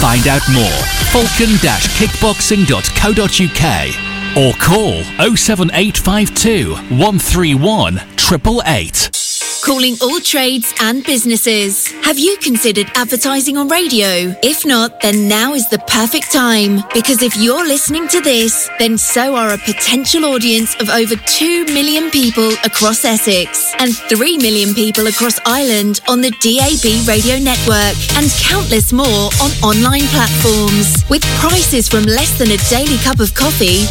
Find 0.00 0.26
out 0.28 0.42
more 0.52 0.80
falcon-kickboxing.co.uk 1.12 4.09
or 4.36 4.52
call 4.54 5.02
07852 5.36 6.74
131 6.74 7.98
888. 7.98 9.10
Calling 9.62 9.94
all 10.00 10.20
trades 10.20 10.72
and 10.80 11.04
businesses. 11.04 11.92
Have 12.02 12.18
you 12.18 12.38
considered 12.38 12.86
advertising 12.94 13.58
on 13.58 13.68
radio? 13.68 14.34
If 14.42 14.64
not, 14.64 15.02
then 15.02 15.28
now 15.28 15.52
is 15.52 15.68
the 15.68 15.78
perfect 15.80 16.32
time. 16.32 16.80
Because 16.94 17.20
if 17.20 17.36
you're 17.36 17.66
listening 17.66 18.08
to 18.08 18.20
this, 18.22 18.70
then 18.78 18.96
so 18.96 19.36
are 19.36 19.52
a 19.52 19.58
potential 19.58 20.24
audience 20.24 20.74
of 20.80 20.88
over 20.88 21.14
2 21.14 21.66
million 21.66 22.10
people 22.10 22.50
across 22.64 23.04
Essex 23.04 23.74
and 23.78 23.94
3 23.94 24.38
million 24.38 24.74
people 24.74 25.06
across 25.08 25.38
Ireland 25.44 26.00
on 26.08 26.22
the 26.22 26.32
DAB 26.40 27.06
radio 27.06 27.36
network 27.38 27.94
and 28.16 28.32
countless 28.40 28.94
more 28.94 29.28
on 29.44 29.50
online 29.62 30.08
platforms. 30.08 31.04
With 31.10 31.22
prices 31.36 31.86
from 31.86 32.04
less 32.04 32.38
than 32.38 32.48
a 32.50 32.58
daily 32.72 32.96
cup 33.04 33.20
of 33.20 33.34
coffee, 33.34 33.84